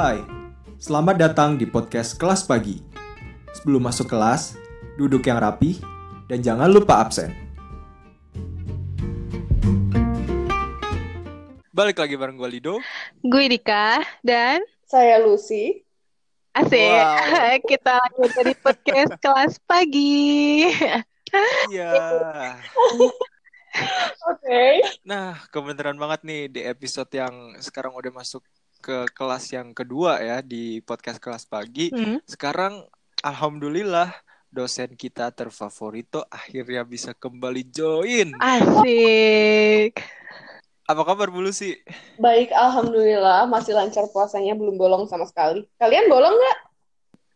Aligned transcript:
Hai, 0.00 0.24
selamat 0.80 1.20
datang 1.20 1.60
di 1.60 1.68
podcast 1.68 2.16
Kelas 2.16 2.48
Pagi. 2.48 2.80
Sebelum 3.52 3.84
masuk 3.84 4.08
kelas, 4.08 4.56
duduk 4.96 5.28
yang 5.28 5.36
rapi 5.36 5.76
dan 6.24 6.40
jangan 6.40 6.72
lupa 6.72 7.04
absen. 7.04 7.36
Balik 11.76 12.00
lagi 12.00 12.16
bareng 12.16 12.40
gue 12.40 12.48
Lido. 12.48 12.80
Gue 13.20 13.52
Dika 13.52 14.00
dan 14.24 14.64
Saya 14.88 15.20
Lucy. 15.20 15.84
asik 16.56 16.80
Wow. 16.80 17.60
kita 17.76 18.00
lagi 18.00 18.24
dari 18.40 18.54
podcast 18.56 19.12
kelas 19.20 19.60
pagi. 19.68 20.64
Iya. 21.68 21.92
Oke. 24.32 24.64
Nah, 25.04 25.44
kebenaran 25.52 26.00
banget 26.00 26.20
nih 26.24 26.42
di 26.48 26.60
episode 26.64 27.12
yang 27.12 27.52
sekarang 27.60 27.92
udah 27.92 28.08
masuk 28.16 28.40
ke 28.80 29.04
kelas 29.12 29.44
yang 29.52 29.76
kedua 29.76 30.24
ya 30.24 30.40
di 30.40 30.80
podcast 30.80 31.20
kelas 31.20 31.44
pagi. 31.44 31.92
Hmm. 31.92 32.24
Sekarang 32.24 32.88
alhamdulillah 33.20 34.08
dosen 34.50 34.98
kita 34.98 35.30
terfavorito 35.30 36.26
akhirnya 36.26 36.82
bisa 36.82 37.14
kembali 37.14 37.62
join. 37.70 38.34
Asik. 38.40 40.02
Apa 40.90 41.06
kabar 41.06 41.30
Bu 41.30 41.38
Lucy? 41.38 41.78
Baik, 42.18 42.50
alhamdulillah 42.50 43.46
masih 43.46 43.78
lancar 43.78 44.10
puasanya, 44.10 44.58
belum 44.58 44.74
bolong 44.74 45.06
sama 45.06 45.22
sekali. 45.22 45.62
Kalian 45.78 46.10
bolong 46.10 46.34
nggak? 46.34 46.58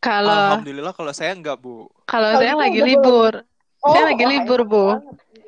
Kalau 0.03 0.35
Alhamdulillah 0.35 0.91
kalau 0.91 1.15
saya 1.15 1.33
enggak, 1.33 1.63
Bu. 1.63 1.87
kalau 2.05 2.35
saya 2.37 2.59
lagi 2.59 2.83
libur. 2.83 3.47
Saya 3.79 4.11
lagi 4.11 4.25
wah, 4.27 4.33
libur, 4.35 4.61
Bu. 4.67 4.87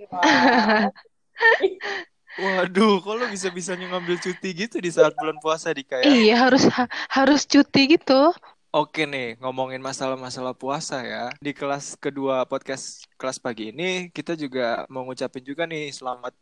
Waduh, 2.36 3.00
kok 3.00 3.14
lo 3.16 3.24
bisa-bisanya 3.32 3.88
ngambil 3.96 4.20
cuti 4.20 4.48
gitu 4.52 4.76
di 4.76 4.92
saat 4.92 5.16
bulan 5.16 5.40
puasa 5.40 5.72
Dika 5.72 5.96
ya? 5.96 6.12
Iya, 6.12 6.34
harus 6.36 6.68
ha- 6.68 6.90
harus 7.08 7.48
cuti 7.48 7.96
gitu. 7.96 8.36
Oke 8.76 9.08
nih, 9.08 9.40
ngomongin 9.40 9.80
masalah-masalah 9.80 10.52
puasa 10.52 11.00
ya. 11.00 11.32
Di 11.40 11.56
kelas 11.56 11.96
kedua 11.96 12.44
podcast 12.44 13.08
kelas 13.16 13.40
pagi 13.40 13.72
ini, 13.72 14.12
kita 14.12 14.36
juga 14.36 14.84
mau 14.92 15.08
ngucapin 15.08 15.40
juga 15.40 15.64
nih 15.64 15.88
selamat 15.96 16.36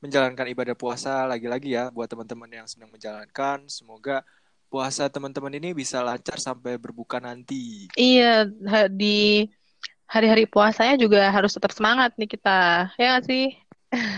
menjalankan 0.00 0.48
ibadah 0.48 0.76
puasa 0.76 1.28
lagi-lagi 1.28 1.76
ya 1.76 1.92
buat 1.92 2.08
teman-teman 2.08 2.48
yang 2.48 2.66
sedang 2.68 2.88
menjalankan. 2.88 3.68
Semoga 3.68 4.24
puasa 4.72 5.12
teman-teman 5.12 5.52
ini 5.60 5.76
bisa 5.76 6.00
lancar 6.00 6.40
sampai 6.40 6.80
berbuka 6.80 7.20
nanti. 7.20 7.92
Iya, 8.00 8.48
di 8.88 9.44
hari-hari 10.08 10.44
puasanya 10.48 10.96
juga 11.00 11.26
harus 11.32 11.52
tetap 11.52 11.72
semangat 11.72 12.16
nih 12.16 12.28
kita. 12.32 12.88
Ya 12.96 13.16
nggak 13.16 13.24
sih? 13.28 13.44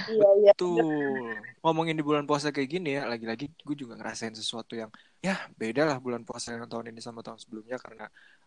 Iya, 0.06 0.28
iya. 0.42 0.52
Tuh, 0.56 1.36
ngomongin 1.60 1.98
di 1.98 2.05
bulan 2.05 2.24
puasa 2.24 2.50
kayak 2.55 2.69
gini 2.70 2.96
ya, 2.96 3.05
lagi-lagi 3.05 3.52
gue 3.52 3.77
juga 3.77 3.94
ngerasain 3.98 4.34
sesuatu 4.34 4.72
yang 4.78 4.91
ya 5.20 5.36
beda 5.58 5.84
lah 5.84 5.98
bulan 5.98 6.22
puasa 6.22 6.55
yang 6.55 6.69
tahun 6.70 6.94
ini 6.94 7.00
sama 7.02 7.20
tahun 7.20 7.38
sebelumnya 7.42 7.77
karena 7.77 8.06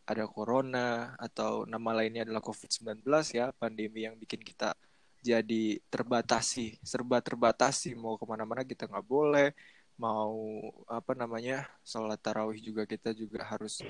ada 0.10 0.26
corona 0.26 1.14
atau 1.22 1.70
nama 1.70 2.02
lainnya 2.02 2.26
adalah 2.26 2.42
COVID-19 2.42 3.06
ya, 3.36 3.54
pandemi 3.54 4.08
yang 4.08 4.18
bikin 4.18 4.42
kita 4.42 4.74
jadi 5.20 5.78
terbatasi, 5.92 6.80
serba 6.82 7.20
terbatasi, 7.20 7.94
mau 7.94 8.16
ke 8.16 8.24
mana-mana 8.24 8.64
kita 8.64 8.88
nggak 8.88 9.04
boleh, 9.04 9.52
mau 10.00 10.64
apa 10.88 11.12
namanya, 11.12 11.68
sholat 11.84 12.18
tarawih 12.24 12.64
juga 12.64 12.88
kita 12.88 13.12
juga 13.12 13.44
harus 13.44 13.84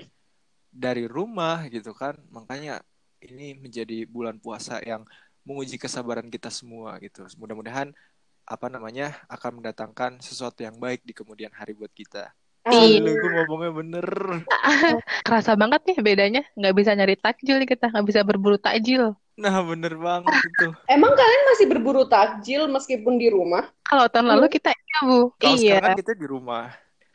dari 0.70 1.06
rumah 1.06 1.66
gitu 1.70 1.94
kan, 1.94 2.18
makanya 2.34 2.82
ini 3.22 3.54
menjadi 3.54 4.08
bulan 4.10 4.42
puasa 4.42 4.82
yang 4.82 5.06
menguji 5.44 5.76
kesabaran 5.76 6.28
kita 6.28 6.48
semua 6.52 6.96
gitu. 7.00 7.24
Mudah-mudahan 7.40 7.92
apa 8.44 8.66
namanya 8.66 9.14
akan 9.30 9.62
mendatangkan 9.62 10.18
sesuatu 10.18 10.60
yang 10.66 10.74
baik 10.76 11.06
di 11.06 11.14
kemudian 11.14 11.54
hari 11.54 11.72
buat 11.72 11.90
kita. 11.94 12.34
Iya. 12.68 13.00
Gila, 13.00 13.10
gue 13.16 13.30
ngomongnya 13.40 13.72
bener. 13.72 14.06
Kerasa 15.26 15.56
banget 15.56 15.80
nih 15.88 15.98
bedanya. 16.04 16.42
Nggak 16.52 16.74
bisa 16.76 16.90
nyari 16.92 17.16
takjil 17.16 17.56
nih 17.56 17.68
kita, 17.72 17.88
nggak 17.88 18.06
bisa 18.06 18.20
berburu 18.20 18.60
takjil. 18.60 19.16
Nah 19.40 19.64
bener 19.64 19.96
banget 19.96 20.28
itu. 20.44 20.68
Emang 20.84 21.16
kalian 21.16 21.42
masih 21.48 21.66
berburu 21.72 22.04
takjil 22.04 22.68
meskipun 22.68 23.16
di 23.16 23.32
rumah? 23.32 23.64
Kalau 23.88 24.04
tahun 24.12 24.36
lalu 24.36 24.52
kita 24.52 24.68
iya, 24.76 24.98
Bu. 25.08 25.32
Kalau 25.40 25.56
Iya. 25.56 25.80
sekarang 25.80 25.88
kan 25.96 26.00
kita 26.04 26.12
di 26.12 26.26
rumah. 26.28 26.64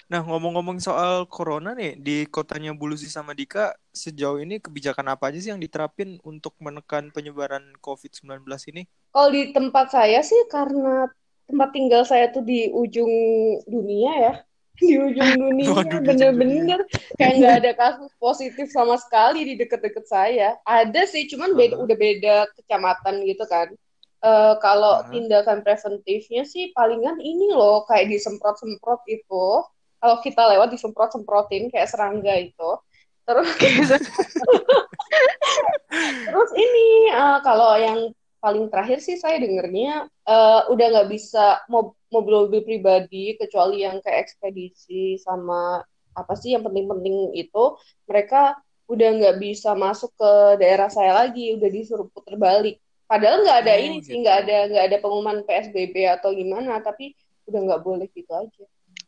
Nah 0.06 0.22
ngomong-ngomong 0.22 0.78
soal 0.78 1.26
corona 1.26 1.74
nih 1.74 1.98
di 1.98 2.30
kotanya 2.30 2.78
Bulusi 2.78 3.10
sama 3.10 3.34
Dika 3.34 3.74
sejauh 3.90 4.38
ini 4.38 4.62
kebijakan 4.62 5.10
apa 5.10 5.34
aja 5.34 5.42
sih 5.42 5.50
yang 5.50 5.58
diterapin 5.58 6.22
untuk 6.22 6.54
menekan 6.62 7.10
penyebaran 7.10 7.74
COVID-19 7.82 8.46
ini? 8.70 8.86
Kalau 9.10 9.30
di 9.34 9.50
tempat 9.50 9.90
saya 9.90 10.22
sih 10.22 10.38
karena 10.46 11.10
tempat 11.50 11.70
tinggal 11.74 12.06
saya 12.06 12.30
tuh 12.30 12.46
di 12.46 12.70
ujung 12.70 13.10
dunia 13.66 14.14
ya. 14.14 14.34
Di 14.78 14.94
ujung 14.94 15.32
dunia, 15.50 16.04
bener-bener 16.04 16.86
kayak 17.18 17.34
nggak 17.42 17.56
ada 17.64 17.72
kasus 17.74 18.12
positif 18.22 18.70
sama 18.70 19.00
sekali 19.02 19.42
di 19.42 19.54
deket-deket 19.58 20.06
saya. 20.06 20.54
Ada 20.68 21.10
sih, 21.10 21.26
cuman 21.32 21.58
beda, 21.58 21.80
Aha. 21.80 21.84
udah 21.88 21.98
beda 21.98 22.36
kecamatan 22.60 23.24
gitu 23.26 23.46
kan. 23.48 23.74
Eh, 24.26 24.54
kalau 24.62 25.02
Aha. 25.02 25.10
tindakan 25.10 25.66
preventifnya 25.66 26.44
sih 26.46 26.76
palingan 26.76 27.18
ini 27.24 27.56
loh 27.56 27.88
kayak 27.90 28.12
disemprot-semprot 28.12 29.02
itu. 29.10 29.66
Kalau 30.06 30.22
kita 30.22 30.42
lewat 30.54 30.70
disemprot-semprotin 30.70 31.74
kayak 31.74 31.90
serangga 31.90 32.38
itu. 32.38 32.70
Terus 33.26 33.50
Terus 36.30 36.52
ini 36.54 37.10
eh, 37.10 37.38
kalau 37.42 37.74
yang 37.80 38.00
paling 38.38 38.70
terakhir 38.70 39.02
sih 39.02 39.18
saya 39.18 39.42
dengernya 39.42 40.06
eh, 40.06 40.62
udah 40.70 40.86
nggak 40.94 41.10
bisa 41.10 41.66
mob- 41.74 41.98
mobil-mobil 42.14 42.62
pribadi 42.62 43.34
kecuali 43.42 43.82
yang 43.82 43.98
kayak 44.06 44.30
ekspedisi 44.30 45.18
sama 45.18 45.82
apa 46.14 46.34
sih 46.38 46.54
yang 46.54 46.62
penting-penting 46.62 47.34
itu 47.34 47.64
mereka 48.06 48.56
udah 48.86 49.10
nggak 49.18 49.36
bisa 49.42 49.74
masuk 49.74 50.14
ke 50.14 50.32
daerah 50.62 50.88
saya 50.94 51.26
lagi 51.26 51.58
udah 51.58 51.70
disuruh 51.74 52.06
puter 52.14 52.38
balik. 52.38 52.78
Padahal 53.10 53.42
nggak 53.42 53.60
ada 53.66 53.74
Oh, 53.74 53.82
ini 53.82 53.98
sih 54.06 54.14
gitu. 54.14 54.22
nggak 54.22 54.38
ada 54.46 54.58
nggak 54.70 54.86
ada 54.94 54.98
pengumuman 55.02 55.38
PSBB 55.42 55.96
atau 56.06 56.30
gimana 56.38 56.78
tapi 56.86 57.18
udah 57.50 57.60
nggak 57.66 57.82
boleh 57.82 58.06
gitu 58.14 58.30
aja. 58.30 58.64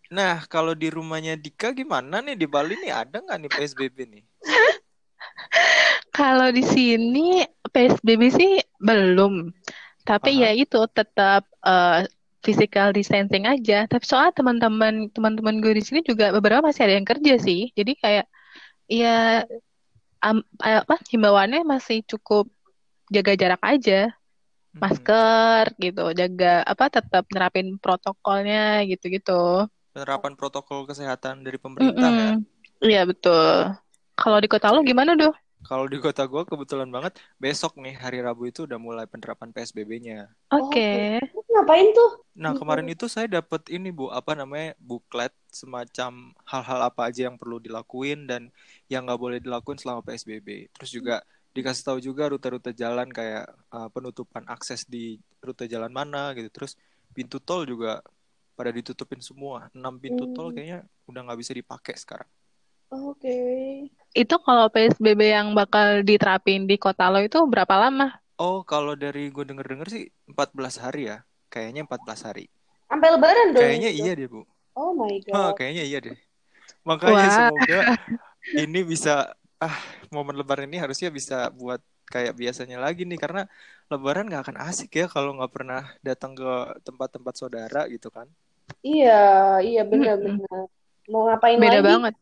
Nah 0.08 0.48
kalau 0.48 0.72
di 0.72 0.88
rumahnya 0.88 1.36
Dika 1.36 1.76
gimana 1.76 2.24
nih 2.24 2.40
di 2.40 2.48
Bali 2.48 2.80
nih 2.80 2.94
ada 2.96 3.20
nggak 3.20 3.38
nih 3.44 3.52
PSBB 3.52 3.98
nih? 4.08 4.24
Kalau 6.18 6.50
di 6.50 6.66
sini 6.66 7.46
PSBB 7.70 8.22
sih 8.34 8.52
belum. 8.82 9.54
Tapi 10.08 10.42
Aha. 10.42 10.50
ya 10.50 10.52
itu 10.58 10.80
tetap 10.90 11.46
eh, 11.62 12.08
physical 12.42 12.90
distancing 12.96 13.46
aja. 13.46 13.86
Tapi 13.86 14.02
soal 14.08 14.32
teman-teman 14.34 15.12
teman-teman 15.14 15.62
gue 15.62 15.78
di 15.78 15.84
sini 15.84 16.00
juga 16.02 16.34
beberapa 16.34 16.64
masih 16.66 16.88
ada 16.90 16.96
yang 16.98 17.06
kerja 17.06 17.38
sih. 17.38 17.70
Jadi 17.76 17.94
kayak 18.00 18.26
ya 18.88 19.44
am- 20.24 20.48
apa 20.64 20.96
himbauannya 21.12 21.62
masih 21.68 22.02
cukup 22.08 22.50
jaga 23.12 23.36
jarak 23.38 23.62
aja, 23.62 24.10
Hmm. 24.74 24.82
masker 24.84 25.66
gitu, 25.80 26.06
jaga 26.18 26.62
apa 26.66 26.86
tetap 26.92 27.24
nerapin 27.34 27.78
protokolnya 27.78 28.86
gitu-gitu. 28.90 29.68
Penerapan 29.98 30.38
protokol 30.38 30.86
kesehatan 30.86 31.42
dari 31.42 31.58
pemerintah 31.58 32.14
ya. 32.14 32.32
Mm-mm. 32.38 32.46
Iya 32.86 33.02
betul. 33.10 33.74
Kalau 34.22 34.38
di 34.44 34.48
kota 34.54 34.68
lu 34.74 34.82
gimana, 34.86 35.12
Duh? 35.18 35.34
Kalau 35.68 35.86
di 35.92 35.98
kota 36.06 36.24
gue 36.32 36.44
kebetulan 36.50 36.90
banget 36.96 37.14
besok 37.44 37.72
nih 37.84 37.96
hari 38.04 38.18
Rabu 38.26 38.44
itu 38.52 38.60
udah 38.68 38.80
mulai 38.80 39.06
penerapan 39.12 39.50
PSBB-nya. 39.56 40.20
Oke. 40.52 41.20
Terus 41.32 41.46
ngapain 41.54 41.88
tuh? 41.98 42.10
Nah 42.38 42.52
Gitu. 42.54 42.60
kemarin 42.62 42.88
itu 42.94 43.06
saya 43.10 43.28
dapat 43.28 43.62
ini 43.74 43.90
bu 43.90 44.14
apa 44.14 44.32
namanya 44.38 44.78
buklet 44.78 45.34
semacam 45.50 46.12
hal-hal 46.46 46.80
apa 46.90 47.02
aja 47.10 47.22
yang 47.28 47.36
perlu 47.42 47.58
dilakuin 47.58 48.30
dan 48.30 48.54
yang 48.92 49.02
nggak 49.10 49.20
boleh 49.24 49.40
dilakuin 49.42 49.80
selama 49.82 50.06
PSBB. 50.06 50.70
Terus 50.78 50.92
juga 50.94 51.16
dikasih 51.58 51.84
tahu 51.88 52.00
juga 52.08 52.30
rute-rute 52.30 52.72
jalan 52.78 53.10
kayak 53.10 53.50
uh, 53.74 53.90
penutupan 53.90 54.46
akses 54.46 54.86
di 54.86 55.18
rute 55.42 55.66
jalan 55.66 55.90
mana 55.90 56.32
gitu. 56.38 56.50
Terus 56.54 56.78
pintu 57.16 57.42
tol 57.42 57.66
juga 57.66 58.06
pada 58.58 58.72
ditutupin 58.78 59.22
semua. 59.30 59.70
Enam 59.78 59.94
pintu 60.04 60.24
tol 60.36 60.48
Hmm. 60.48 60.56
kayaknya 60.56 60.80
udah 61.10 61.22
nggak 61.26 61.40
bisa 61.42 61.54
dipakai 61.60 61.96
sekarang. 62.04 62.30
Oke. 62.92 63.30
Itu 64.22 64.36
kalau 64.46 64.66
PSBB 64.74 65.22
yang 65.36 65.48
bakal 65.60 65.88
diterapin 66.10 66.62
di 66.70 66.76
kota 66.84 67.04
lo 67.14 67.20
itu 67.28 67.38
berapa 67.52 67.76
lama? 67.84 68.06
Oh 68.46 68.58
kalau 68.72 68.94
dari 69.04 69.22
gue 69.36 69.44
denger-denger 69.50 69.88
sih 69.96 70.04
14 70.32 70.76
hari 70.84 71.02
ya. 71.12 71.18
Kayaknya 71.54 71.82
14 71.88 72.20
hari. 72.28 72.44
Sampai 72.90 73.10
lebaran 73.14 73.48
dong. 73.56 73.62
Kayaknya 73.62 73.90
itu. 73.90 74.00
iya 74.02 74.12
deh 74.20 74.28
bu. 74.34 74.42
Oh 74.78 74.92
my 74.96 75.18
God. 75.28 75.56
kayaknya 75.58 75.84
iya 75.90 76.00
deh. 76.06 76.18
Makanya 76.90 77.28
Wah. 77.30 77.36
semoga 77.36 77.76
ini 78.64 78.80
bisa 78.92 79.12
ah 79.64 79.78
momen 80.16 80.36
lebaran 80.40 80.68
ini 80.70 80.78
harusnya 80.84 81.10
bisa 81.20 81.50
buat 81.60 81.82
kayak 82.14 82.34
biasanya 82.42 82.78
lagi 82.86 83.04
nih 83.10 83.20
karena 83.24 83.42
lebaran 83.92 84.26
nggak 84.30 84.44
akan 84.48 84.58
asik 84.70 84.90
ya 85.02 85.06
kalau 85.16 85.30
nggak 85.38 85.52
pernah 85.56 85.82
datang 86.08 86.32
ke 86.40 86.46
tempat-tempat 86.88 87.34
saudara 87.42 87.80
gitu 87.94 88.08
kan. 88.18 88.28
Iya, 88.86 89.22
iya 89.64 89.82
benar-benar. 89.84 90.70
Mau 91.08 91.28
ngapain 91.28 91.58
Beda 91.58 91.80
lagi? 91.80 91.88
banget. 91.88 92.14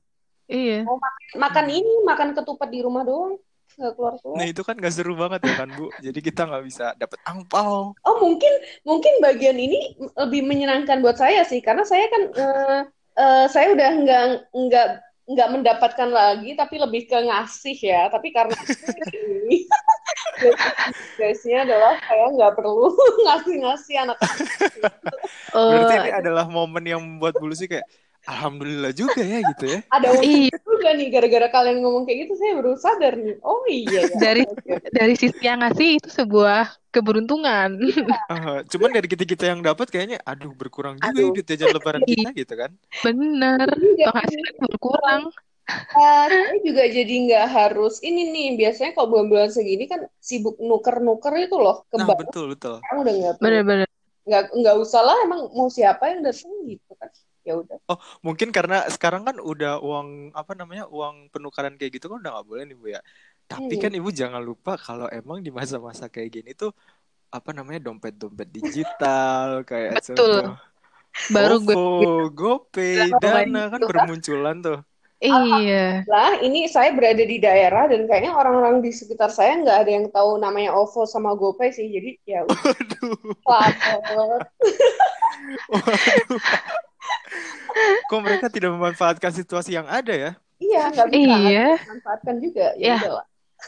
Iya. 0.46 0.80
Mau 0.86 0.98
makan, 1.02 1.24
makan 1.42 1.66
ini, 1.74 1.94
makan 2.06 2.30
ketupat 2.38 2.70
di 2.70 2.80
rumah 2.86 3.02
doang, 3.02 3.42
nggak 3.76 3.94
keluar-keluar. 3.98 4.38
Nah 4.38 4.46
itu 4.46 4.62
kan 4.62 4.78
gak 4.78 4.94
seru 4.94 5.18
banget 5.18 5.42
ya 5.42 5.54
kan 5.58 5.70
Bu. 5.74 5.90
Jadi 6.00 6.20
kita 6.22 6.46
nggak 6.46 6.64
bisa 6.64 6.86
dapet 6.96 7.18
angpau. 7.26 7.98
Oh 8.06 8.16
mungkin 8.22 8.54
mungkin 8.86 9.14
bagian 9.26 9.58
ini 9.58 9.98
lebih 10.16 10.46
menyenangkan 10.46 11.02
buat 11.02 11.18
saya 11.18 11.42
sih, 11.50 11.60
karena 11.66 11.82
saya 11.82 12.06
kan 12.14 12.22
eh, 12.30 12.80
eh, 13.20 13.46
saya 13.50 13.74
udah 13.74 13.90
nggak 14.06 14.24
nggak 14.54 14.88
nggak 15.26 15.50
mendapatkan 15.58 16.10
lagi 16.14 16.54
tapi 16.54 16.76
lebih 16.78 17.10
ke 17.10 17.18
ngasih 17.18 17.78
ya. 17.78 18.02
Tapi 18.14 18.30
karena 18.30 18.54
ini 19.16 19.66
guysnya 21.18 21.66
adalah 21.66 21.98
saya 22.04 22.26
nggak 22.34 22.54
perlu 22.60 22.92
ngasih-ngasih 23.26 23.96
anak 24.04 24.18
Oh, 25.56 25.72
Berarti 25.72 25.96
ini 26.04 26.12
adalah 26.12 26.46
momen 26.52 26.84
yang 26.84 27.02
membuat 27.02 27.40
Bulu 27.40 27.56
sih 27.56 27.72
kayak 27.72 27.88
alhamdulillah 28.26 28.92
juga 28.92 29.22
ya 29.22 29.40
gitu 29.46 29.66
ya. 29.70 29.80
ada 29.96 30.08
iya, 30.22 30.50
untungnya 30.52 30.60
juga 30.66 30.90
nih 30.94 31.08
gara-gara 31.14 31.48
kalian 31.50 31.78
ngomong 31.82 32.04
kayak 32.06 32.18
gitu 32.28 32.34
saya 32.38 32.52
baru 32.60 32.72
sadar 32.78 33.14
nih 33.18 33.36
oh 33.42 33.62
iya 33.70 34.02
ya 34.10 34.18
dari 34.26 34.44
dari 34.92 35.14
sisi 35.18 35.40
yang 35.42 35.62
ngasih 35.62 36.02
itu 36.02 36.10
sebuah 36.10 36.64
keberuntungan. 36.90 37.76
Ah, 38.32 38.64
cuman 38.72 38.90
dari 38.96 39.08
kita-kita 39.12 39.52
yang 39.52 39.60
dapat 39.60 39.88
kayaknya 39.92 40.18
aduh 40.24 40.56
berkurang 40.56 40.96
juga 40.96 41.12
ya 41.20 41.28
Aduh. 41.28 41.36
duit 41.36 41.46
jajan 41.46 41.70
lebaran 41.76 42.04
kita 42.08 42.30
gitu 42.32 42.54
kan. 42.56 42.72
Bener, 43.04 43.68
Iya, 43.76 44.06
penghasilan 44.10 44.56
berkurang. 44.64 45.22
Eh, 45.66 46.26
saya 46.30 46.58
juga 46.62 46.84
jadi 46.86 47.14
nggak 47.26 47.46
harus 47.50 47.98
ini 48.06 48.30
nih 48.30 48.48
biasanya 48.54 48.92
kalau 48.94 49.08
bulan-bulan 49.12 49.50
segini 49.50 49.90
kan 49.90 50.06
sibuk 50.22 50.62
nuker-nuker 50.62 51.34
itu 51.42 51.58
loh 51.58 51.82
ke 51.90 51.98
Nah, 51.98 52.06
betul 52.14 52.54
betul. 52.54 52.78
sekarang 52.80 53.00
udah 53.02 53.14
nggak 53.18 53.36
Bener-bener. 53.42 53.90
nggak 54.26 54.44
nggak 54.58 54.76
usah 54.82 55.02
lah 55.06 55.18
emang 55.26 55.42
mau 55.58 55.70
siapa 55.70 56.10
yang 56.14 56.22
datang 56.26 56.54
gitu 56.66 56.85
ya 57.46 57.54
udah 57.62 57.78
Oh, 57.86 58.02
mungkin 58.20 58.50
karena 58.50 58.90
sekarang 58.90 59.22
kan 59.24 59.38
udah 59.38 59.78
uang 59.80 60.34
apa 60.34 60.58
namanya? 60.58 60.90
uang 60.90 61.30
penukaran 61.30 61.78
kayak 61.78 62.02
gitu 62.02 62.10
kan 62.10 62.18
udah 62.20 62.32
nggak 62.42 62.48
boleh 62.50 62.64
nih 62.66 62.76
Bu 62.76 62.88
ya. 62.90 63.02
Tapi 63.46 63.78
Hmm. 63.78 63.82
kan 63.86 63.92
Ibu 63.94 64.10
jangan 64.10 64.42
lupa 64.42 64.74
kalau 64.76 65.06
emang 65.14 65.46
di 65.46 65.54
masa-masa 65.54 66.10
kayak 66.10 66.30
gini 66.34 66.52
tuh 66.58 66.74
apa 67.30 67.54
namanya 67.54 67.86
dompet-dompet 67.86 68.50
digital 68.50 69.62
kayak 69.70 70.02
Betul. 70.02 70.18
contoh 70.18 70.58
Baru 71.32 71.64
gue 71.64 71.72
OVO, 71.72 72.28
GoPay, 72.28 73.08
Bilang 73.16 73.48
Dana 73.48 73.62
kan 73.72 73.82
bermunculan 73.88 74.58
tuh. 74.60 74.80
Iya. 75.16 76.04
lah 76.06 76.38
ini 76.44 76.68
saya 76.68 76.92
berada 76.92 77.24
di 77.24 77.40
daerah 77.40 77.88
dan 77.88 78.04
kayaknya 78.04 78.36
orang-orang 78.36 78.84
di 78.84 78.92
sekitar 78.92 79.32
saya 79.32 79.58
nggak 79.64 79.78
ada 79.88 79.92
yang 79.96 80.06
tahu 80.12 80.36
namanya 80.38 80.76
OVO 80.76 81.08
sama 81.08 81.34
GoPay 81.34 81.72
sih 81.72 81.88
jadi 81.88 82.10
ya 82.28 82.40
udah 82.44 82.62
Waduh. 83.48 84.44
Waduh. 85.72 86.40
Kok 88.08 88.20
mereka 88.22 88.48
tidak 88.48 88.72
memanfaatkan 88.72 89.32
situasi 89.32 89.76
yang 89.76 89.88
ada 89.88 90.14
ya? 90.14 90.32
iya 90.56 90.88
nggak 90.88 91.08
bisa 91.12 91.36
Iya, 91.36 91.68
manfaatkan 91.84 92.36
juga 92.40 92.66
ya 92.80 92.96
Ya. 92.96 92.98
udah 93.04 93.14
lah 93.20 93.26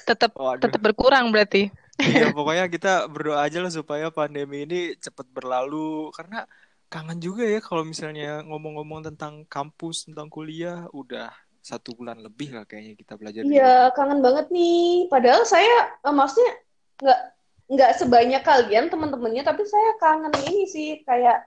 tetap 0.08 0.32
Waduh. 0.36 0.62
tetap 0.64 0.80
berkurang 0.84 1.32
berarti. 1.34 1.72
Iya, 1.98 2.30
pokoknya 2.38 2.70
kita 2.70 3.10
berdoa 3.10 3.42
aja 3.44 3.60
lah 3.60 3.72
supaya 3.74 4.08
pandemi 4.14 4.64
ini 4.64 4.94
cepat 4.96 5.26
berlalu 5.34 6.14
karena 6.14 6.46
kangen 6.88 7.20
juga 7.20 7.44
ya 7.44 7.60
kalau 7.60 7.84
misalnya 7.84 8.40
ngomong-ngomong 8.46 9.04
tentang 9.12 9.44
kampus, 9.50 10.08
tentang 10.08 10.32
kuliah, 10.32 10.88
udah 10.96 11.34
satu 11.60 11.92
bulan 11.92 12.22
lebih 12.24 12.56
lah 12.56 12.64
kayaknya 12.64 12.96
kita 12.96 13.14
belajar. 13.20 13.42
Iya, 13.44 13.92
kangen 13.92 14.24
banget 14.24 14.48
nih. 14.54 15.12
Padahal 15.12 15.44
saya 15.44 15.92
eh, 16.00 16.14
maksudnya 16.16 16.52
nggak 17.04 17.20
nggak 17.68 17.92
sebanyak 18.00 18.42
kalian 18.48 18.86
teman-temannya, 18.88 19.44
tapi 19.44 19.68
saya 19.68 19.92
kangen 20.00 20.32
ini 20.48 20.64
sih 20.70 20.90
kayak 21.04 21.44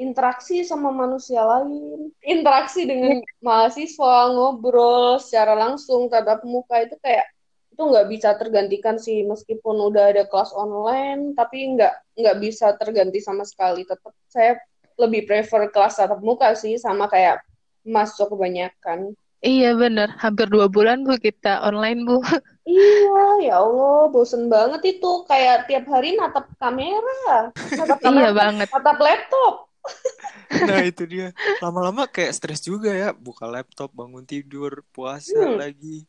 interaksi 0.00 0.64
sama 0.64 0.88
manusia 0.88 1.44
lain, 1.44 2.08
interaksi 2.24 2.88
dengan 2.88 3.20
mahasiswa, 3.44 4.32
ngobrol 4.32 5.20
secara 5.20 5.52
langsung 5.52 6.08
tatap 6.08 6.40
muka 6.48 6.80
itu 6.80 6.96
kayak 7.04 7.28
itu 7.70 7.82
nggak 7.84 8.08
bisa 8.08 8.32
tergantikan 8.40 8.96
sih 8.96 9.24
meskipun 9.28 9.76
udah 9.76 10.16
ada 10.16 10.24
kelas 10.24 10.56
online, 10.56 11.36
tapi 11.36 11.76
nggak 11.76 12.16
nggak 12.16 12.36
bisa 12.40 12.72
terganti 12.80 13.20
sama 13.20 13.44
sekali. 13.44 13.84
Tetap 13.84 14.16
saya 14.32 14.56
lebih 14.96 15.28
prefer 15.28 15.68
kelas 15.68 16.00
tatap 16.00 16.20
muka 16.24 16.56
sih 16.56 16.80
sama 16.80 17.08
kayak 17.08 17.44
masuk 17.84 18.32
kebanyakan. 18.32 19.12
Iya 19.40 19.72
bener, 19.72 20.12
hampir 20.20 20.52
dua 20.52 20.68
bulan 20.68 21.00
Bu 21.00 21.16
kita 21.16 21.64
online 21.64 22.04
Bu. 22.04 22.20
Iya, 22.70 23.50
ya 23.50 23.54
Allah, 23.66 24.12
bosen 24.14 24.46
banget 24.46 25.00
itu. 25.00 25.24
Kayak 25.26 25.66
tiap 25.66 25.90
hari 25.90 26.14
natap 26.14 26.46
kamera, 26.60 27.50
natap 27.50 27.98
Iya 27.98 28.30
banget. 28.30 28.68
natap 28.70 28.98
laptop. 29.00 29.69
Nah, 30.68 30.82
itu 30.84 31.06
dia. 31.06 31.32
Lama-lama 31.62 32.04
kayak 32.04 32.34
stres 32.36 32.60
juga 32.60 32.90
ya, 32.92 33.14
buka 33.14 33.46
laptop, 33.46 33.90
bangun 33.94 34.26
tidur, 34.26 34.82
puasa 34.92 35.32
Hmm. 35.34 35.56
lagi. 35.56 36.04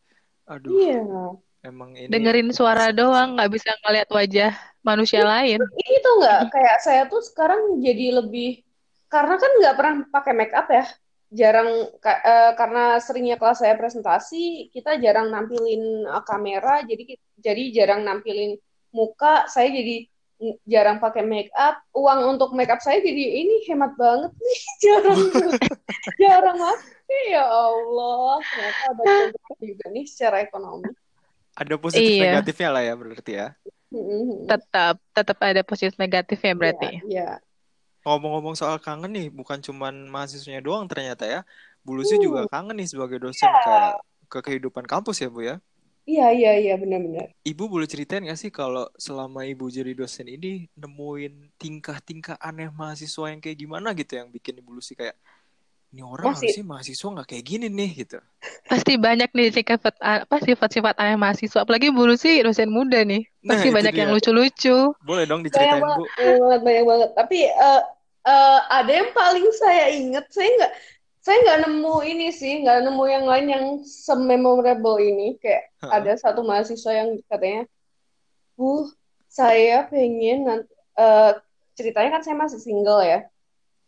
Aduh, 0.50 0.76
Iya. 0.76 1.02
emang 1.62 1.94
ini 1.96 2.10
Dengerin 2.10 2.50
suara 2.52 2.90
doang, 2.92 3.38
nggak 3.38 3.52
bisa 3.54 3.72
ngeliat 3.86 4.10
wajah 4.12 4.52
manusia 4.82 5.22
lain. 5.24 5.62
Ini 5.62 5.96
tuh 6.02 6.14
nggak 6.20 6.42
kayak 6.52 6.78
saya 6.82 7.02
tuh 7.08 7.22
sekarang 7.22 7.80
jadi 7.80 8.20
lebih 8.20 8.66
karena 9.08 9.36
kan 9.38 9.52
nggak 9.62 9.76
pernah 9.78 9.96
pakai 10.12 10.34
make 10.36 10.56
up 10.58 10.68
ya. 10.68 10.86
Jarang 11.32 11.70
eh, 12.04 12.52
karena 12.60 13.00
seringnya 13.00 13.40
kelas 13.40 13.64
saya 13.64 13.80
presentasi, 13.80 14.68
kita 14.74 15.00
jarang 15.00 15.32
nampilin 15.32 16.04
eh, 16.04 16.24
kamera, 16.28 16.84
jadi 16.84 17.16
jadi 17.40 17.64
jarang 17.72 18.04
nampilin 18.04 18.60
muka. 18.92 19.48
Saya 19.48 19.72
jadi 19.72 20.11
jarang 20.66 20.98
pakai 20.98 21.22
make 21.22 21.52
up. 21.54 21.78
Uang 21.94 22.36
untuk 22.36 22.52
make 22.52 22.70
up 22.70 22.82
saya 22.82 22.98
jadi 23.00 23.24
ini 23.42 23.66
hemat 23.70 23.94
banget 23.96 24.32
nih, 24.34 24.60
jarang 24.84 25.20
jarang 26.18 26.58
pakai 26.58 27.22
ya 27.30 27.46
Allah. 27.46 28.42
Ternyata 28.42 28.84
ada 28.90 29.04
juga 29.62 29.86
nih 29.90 30.06
secara 30.06 30.42
ekonomi. 30.42 30.90
Ada 31.52 31.76
positif 31.76 32.16
Iya. 32.16 32.24
negatifnya 32.32 32.70
lah 32.72 32.82
ya 32.82 32.94
berarti 32.96 33.32
ya. 33.36 33.48
Mm-mm. 33.92 34.48
Tetap 34.48 34.96
tetap 35.12 35.38
ada 35.44 35.62
positif 35.68 36.00
negatifnya 36.00 36.54
berarti. 36.56 37.04
Iya. 37.06 37.44
Ngomong-ngomong 38.02 38.58
soal 38.58 38.82
kangen 38.82 39.14
nih, 39.14 39.28
bukan 39.30 39.62
cuman 39.62 40.10
mahasiswanya 40.10 40.64
doang 40.64 40.90
ternyata 40.90 41.28
ya. 41.28 41.42
Bu 41.86 41.94
Lucy 42.00 42.18
Hmm. 42.18 42.26
juga 42.26 42.42
kangen 42.50 42.78
nih 42.80 42.88
sebagai 42.90 43.22
dosen 43.22 43.52
kayak 43.62 44.00
ke 44.32 44.40
kehidupan 44.42 44.88
kampus 44.88 45.22
ya, 45.22 45.30
Bu 45.30 45.44
ya. 45.44 45.60
Iya, 46.12 46.28
iya, 46.36 46.52
iya, 46.60 46.74
benar-benar. 46.76 47.32
Ibu 47.48 47.64
boleh 47.72 47.88
ceritain 47.88 48.28
gak 48.28 48.36
sih 48.36 48.52
kalau 48.52 48.92
selama 49.00 49.48
ibu 49.48 49.72
jadi 49.72 49.96
dosen 49.96 50.28
ini 50.28 50.68
nemuin 50.76 51.56
tingkah-tingkah 51.56 52.36
aneh 52.36 52.68
mahasiswa 52.68 53.32
yang 53.32 53.40
kayak 53.40 53.56
gimana 53.56 53.96
gitu 53.96 54.20
yang 54.20 54.28
bikin 54.28 54.60
ibu 54.60 54.76
Lucy 54.76 54.92
kayak 55.00 55.16
ini 55.92 56.04
orang 56.08 56.32
Masih. 56.32 56.48
harusnya 56.52 56.66
mahasiswa 56.68 57.08
nggak 57.16 57.28
kayak 57.28 57.46
gini 57.48 57.68
nih 57.68 57.90
gitu. 58.04 58.20
Pasti 58.64 58.96
banyak 58.96 59.30
nih 59.36 59.48
sifat 59.52 59.96
apa 60.00 60.36
sifat-sifat 60.40 60.96
aneh 61.00 61.20
mahasiswa. 61.20 61.60
Apalagi 61.64 61.92
Bu 61.92 62.08
Lucy 62.08 62.40
dosen 62.44 62.72
muda 62.72 63.04
nih. 63.04 63.28
Nah, 63.44 63.60
Pasti 63.60 63.68
itu 63.68 63.76
banyak 63.76 63.94
yang 64.00 64.10
dia. 64.12 64.16
lucu-lucu. 64.16 64.78
Boleh 65.04 65.24
dong 65.28 65.44
Banyak 65.44 65.52
diceritain 65.52 65.84
banget, 65.84 66.00
Bu. 66.00 66.04
banyak 66.16 66.40
banget, 66.40 66.62
banyak 66.64 66.86
banget. 66.88 67.10
Tapi 67.16 67.38
eh, 67.48 67.82
eh, 68.24 68.60
ada 68.72 68.92
yang 68.92 69.10
paling 69.12 69.48
saya 69.60 69.86
inget, 69.92 70.26
saya 70.32 70.48
nggak, 70.60 70.72
saya 71.22 71.38
nggak 71.46 71.60
nemu 71.70 71.96
ini 72.02 72.28
sih, 72.34 72.66
nggak 72.66 72.82
nemu 72.82 73.04
yang 73.06 73.26
lain 73.30 73.48
yang 73.48 73.66
sememorable 73.86 74.98
ini. 74.98 75.38
Kayak 75.38 75.70
Hah? 75.86 76.02
ada 76.02 76.18
satu 76.18 76.42
mahasiswa 76.42 76.92
yang 76.98 77.22
katanya, 77.30 77.70
Bu, 78.58 78.90
saya 79.30 79.86
pengen 79.86 80.50
nanti, 80.50 80.74
eh, 80.98 81.32
ceritanya 81.78 82.18
kan 82.18 82.22
saya 82.26 82.36
masih 82.42 82.60
single 82.60 83.06
ya. 83.06 83.30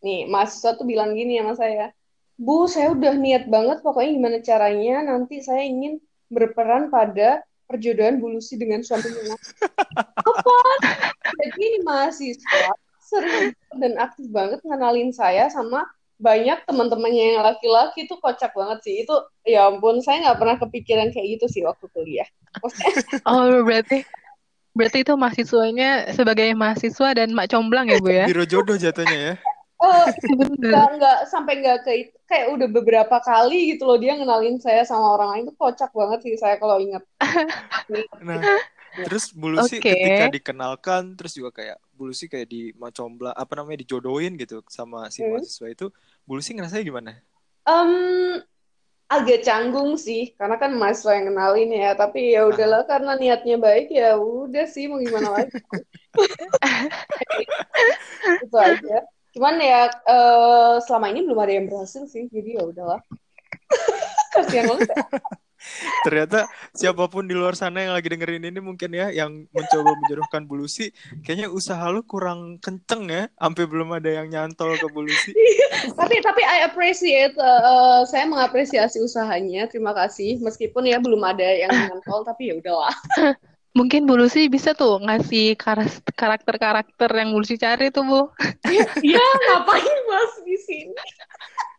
Nih, 0.05 0.29
mahasiswa 0.29 0.77
tuh 0.77 0.85
bilang 0.85 1.17
gini 1.17 1.41
sama 1.41 1.57
saya, 1.57 1.89
Bu, 2.37 2.69
saya 2.69 2.93
udah 2.93 3.17
niat 3.17 3.49
banget 3.49 3.81
pokoknya 3.81 4.11
gimana 4.13 4.37
caranya 4.45 4.95
nanti 5.01 5.41
saya 5.41 5.65
ingin 5.65 5.97
berperan 6.29 6.93
pada 6.93 7.41
perjodohan 7.65 8.21
Bu 8.21 8.29
Lucy 8.29 8.61
dengan 8.61 8.85
suaminya. 8.85 9.33
Apa? 10.29 10.57
Jadi 11.33 11.61
ini 11.61 11.79
mahasiswa 11.81 12.77
serius 13.01 13.57
dan 13.73 13.97
aktif 13.97 14.29
banget 14.29 14.61
ngenalin 14.61 15.09
saya 15.09 15.49
sama 15.49 15.81
banyak 16.21 16.65
teman-temannya 16.65 17.23
yang 17.35 17.43
laki-laki 17.43 18.05
itu 18.05 18.15
kocak 18.19 18.53
banget 18.53 18.79
sih. 18.85 18.95
Itu 19.03 19.15
ya 19.43 19.69
ampun, 19.69 19.99
saya 19.99 20.23
nggak 20.29 20.39
pernah 20.39 20.55
kepikiran 20.61 21.09
kayak 21.11 21.27
gitu 21.39 21.45
sih 21.49 21.61
waktu 21.65 21.85
kuliah. 21.91 22.27
Maksudnya, 22.61 22.93
Oh, 23.29 23.63
berarti 23.65 24.05
berarti 24.73 25.05
itu 25.05 25.13
mahasiswanya 25.13 26.15
sebagai 26.17 26.49
mahasiswa 26.57 27.09
dan 27.13 27.29
mak 27.33 27.49
comblang 27.51 27.89
ya, 27.89 27.97
Bu 28.01 28.09
ya? 28.09 28.25
Biro 28.25 28.45
jodoh 28.45 28.77
jatuhnya 28.77 29.19
ya. 29.19 29.35
Bener. 30.39 30.71
nggak 30.71 30.87
nggak 30.95 31.17
sampai 31.27 31.53
nggak 31.59 31.77
ke 31.83 31.91
itu 32.07 32.15
kayak 32.23 32.55
udah 32.55 32.67
beberapa 32.71 33.19
kali 33.19 33.75
gitu 33.75 33.83
loh 33.83 33.99
dia 33.99 34.15
ngenalin 34.15 34.55
saya 34.63 34.87
sama 34.87 35.19
orang 35.19 35.29
lain 35.35 35.43
itu 35.51 35.53
kocak 35.59 35.91
banget 35.91 36.19
sih 36.23 36.33
saya 36.39 36.55
kalau 36.55 36.79
ingat. 36.79 37.03
Nah, 38.23 38.39
terus 39.05 39.35
Bu 39.35 39.51
Lucy 39.51 39.83
Oke. 39.83 39.91
ketika 39.91 40.31
dikenalkan 40.31 41.19
terus 41.19 41.35
juga 41.35 41.51
kayak 41.51 41.82
Bu 41.93 42.09
Lucy 42.09 42.25
kayak 42.25 42.49
di 42.49 42.73
macombla 42.75 43.31
apa 43.37 43.53
namanya 43.57 43.85
dijodohin 43.85 44.33
gitu 44.35 44.65
sama 44.69 45.07
si 45.13 45.21
Hmm. 45.21 45.37
mahasiswa 45.37 45.67
itu. 45.69 45.85
Bu 46.25 46.37
Lucy 46.37 46.57
ngerasanya 46.57 46.83
gimana? 46.83 47.11
Em, 47.63 47.91
agak 49.13 49.45
canggung 49.45 49.93
sih 49.93 50.33
karena 50.35 50.57
kan 50.57 50.73
mahasiswa 50.73 51.13
yang 51.13 51.29
kenalin 51.29 51.69
ya 51.69 51.93
tapi 51.93 52.33
ya 52.33 52.49
udahlah 52.49 52.81
karena 52.89 53.13
niatnya 53.13 53.61
baik 53.61 53.93
ya 53.93 54.17
udah 54.17 54.65
sih 54.65 54.89
mau 54.89 54.97
gimana 54.97 55.37
lagi 55.37 55.53
itu 58.43 58.57
aja 58.57 58.97
cuman 59.37 59.55
ya 59.61 59.81
eh, 59.89 60.75
selama 60.81 61.13
ini 61.13 61.29
belum 61.29 61.39
ada 61.45 61.53
yang 61.53 61.65
berhasil 61.69 62.09
sih 62.09 62.25
jadi 62.33 62.57
ya 62.57 62.63
udahlah 62.65 62.99
kasihan 64.33 64.65
banget 64.65 64.89
ya. 64.89 64.97
Ternyata 66.03 66.47
siapa 66.75 67.07
pun 67.07 67.27
di 67.27 67.33
luar 67.35 67.55
sana 67.55 67.83
yang 67.83 67.93
lagi 67.95 68.11
dengerin 68.11 68.49
ini 68.49 68.59
mungkin 68.59 68.91
ya 68.91 69.09
yang 69.09 69.47
mencoba 69.51 69.91
menjodohkan 70.03 70.43
Bulusi, 70.45 70.91
kayaknya 71.23 71.47
usaha 71.49 71.83
lu 71.89 72.03
kurang 72.03 72.59
kenceng 72.59 73.07
ya, 73.07 73.23
sampai 73.39 73.63
belum 73.65 73.95
ada 73.95 74.09
yang 74.09 74.27
nyantol 74.29 74.75
ke 74.75 74.87
Bulusi. 74.91 75.31
tapi 75.99 76.15
tapi 76.23 76.41
I 76.43 76.67
appreciate 76.67 77.35
uh, 77.35 78.07
saya 78.07 78.23
mengapresiasi 78.27 79.03
usahanya 79.03 79.67
terima 79.67 79.91
kasih 79.91 80.39
meskipun 80.39 80.87
ya 80.87 80.97
belum 80.99 81.19
ada 81.23 81.43
yang 81.43 81.71
nyantol 81.71 82.23
tapi 82.23 82.51
ya 82.51 82.59
udahlah 82.59 82.95
Mungkin 83.73 84.05
Bu 84.05 84.21
Lucy 84.21 84.53
bisa 84.53 84.77
tuh 84.77 85.01
ngasih 85.01 85.57
karakter-karakter 86.13 87.09
yang 87.09 87.33
Bu 87.33 87.41
Lucy 87.41 87.57
cari 87.57 87.89
tuh, 87.89 88.05
Bu. 88.05 88.29
ya 89.01 89.17
ngapain 89.49 89.97
mas 90.05 90.33
di 90.45 90.57
sini 90.61 90.93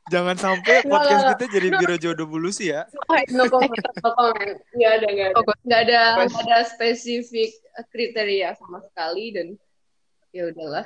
Jangan 0.05 0.37
sampai 0.37 0.85
podcast 0.85 1.23
nggak, 1.25 1.33
kita 1.41 1.45
jadi 1.49 1.69
biro 1.75 1.97
jodoh 1.97 2.29
Bulusi 2.29 2.69
ya. 2.69 2.85
no 3.37 3.49
comment 3.49 3.73
no 3.99 4.11
comment 4.13 4.57
nggak 4.73 4.93
ada 5.01 5.07
nggak 5.09 5.29
ada 5.31 5.37
Oh, 5.39 5.43
nggak 5.65 5.81
ada 5.83 6.01
Bagus. 6.15 6.29
nggak 6.29 6.45
ada 6.45 6.59
spesifik 6.67 7.51
kriteria 7.89 8.53
sama 8.55 8.85
sekali 8.85 9.33
dan 9.33 9.47
ya 10.31 10.49
udahlah 10.49 10.85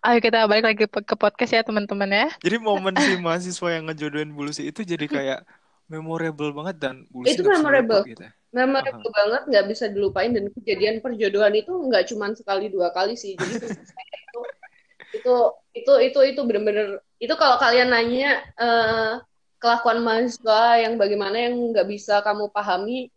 Ayo 0.00 0.16
kita 0.18 0.48
balik 0.48 0.64
lagi 0.64 0.88
ke 0.88 1.12
podcast 1.12 1.52
ya, 1.52 1.60
teman-teman 1.60 2.08
ya. 2.08 2.28
Jadi 2.40 2.56
momen 2.56 2.96
si 2.96 3.20
mahasiswa 3.20 3.68
yang 3.68 3.84
ngejodohin 3.84 4.32
Bulusi 4.32 4.64
itu 4.64 4.80
jadi 4.80 5.04
kayak 5.04 5.40
memorable 5.86 6.56
banget 6.56 6.80
dan 6.80 6.94
Bulusi 7.12 7.36
Itu 7.36 7.44
memorable. 7.44 8.00
gitu. 8.08 8.24
memorable 8.50 9.06
banget 9.06 9.42
nggak 9.46 9.64
bisa 9.68 9.86
dilupain 9.86 10.32
dan 10.32 10.48
kejadian 10.50 10.98
perjodohan 10.98 11.54
itu 11.54 11.70
nggak 11.70 12.08
cuma 12.08 12.32
sekali 12.32 12.66
dua 12.66 12.90
kali 12.90 13.14
sih 13.14 13.36
jadi 13.36 13.54
itu 14.26 14.40
itu 15.14 15.34
itu 15.70 15.92
itu 16.02 16.18
itu 16.34 16.40
bener-bener 16.42 16.98
itu 17.22 17.34
kalau 17.38 17.56
kalian 17.62 17.94
nanya 17.94 18.42
eh, 18.58 19.22
kelakuan 19.60 20.00
mahasiswa 20.02 20.80
yang 20.82 20.96
bagaimana 20.96 21.36
yang 21.36 21.54
nggak 21.70 21.86
bisa 21.86 22.24
kamu 22.24 22.48
pahami 22.50 23.12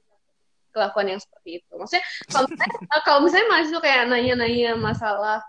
kelakuan 0.74 1.16
yang 1.16 1.22
seperti 1.22 1.62
itu. 1.62 1.74
Maksudnya 1.78 2.04
kalau 2.28 2.48
misalnya, 2.50 2.78
eh, 2.84 3.02
kalau 3.06 3.20
misalnya 3.24 3.48
mahasiswa 3.50 3.82
kayak 3.82 4.04
nanya-nanya 4.10 4.72
masalah 4.76 5.40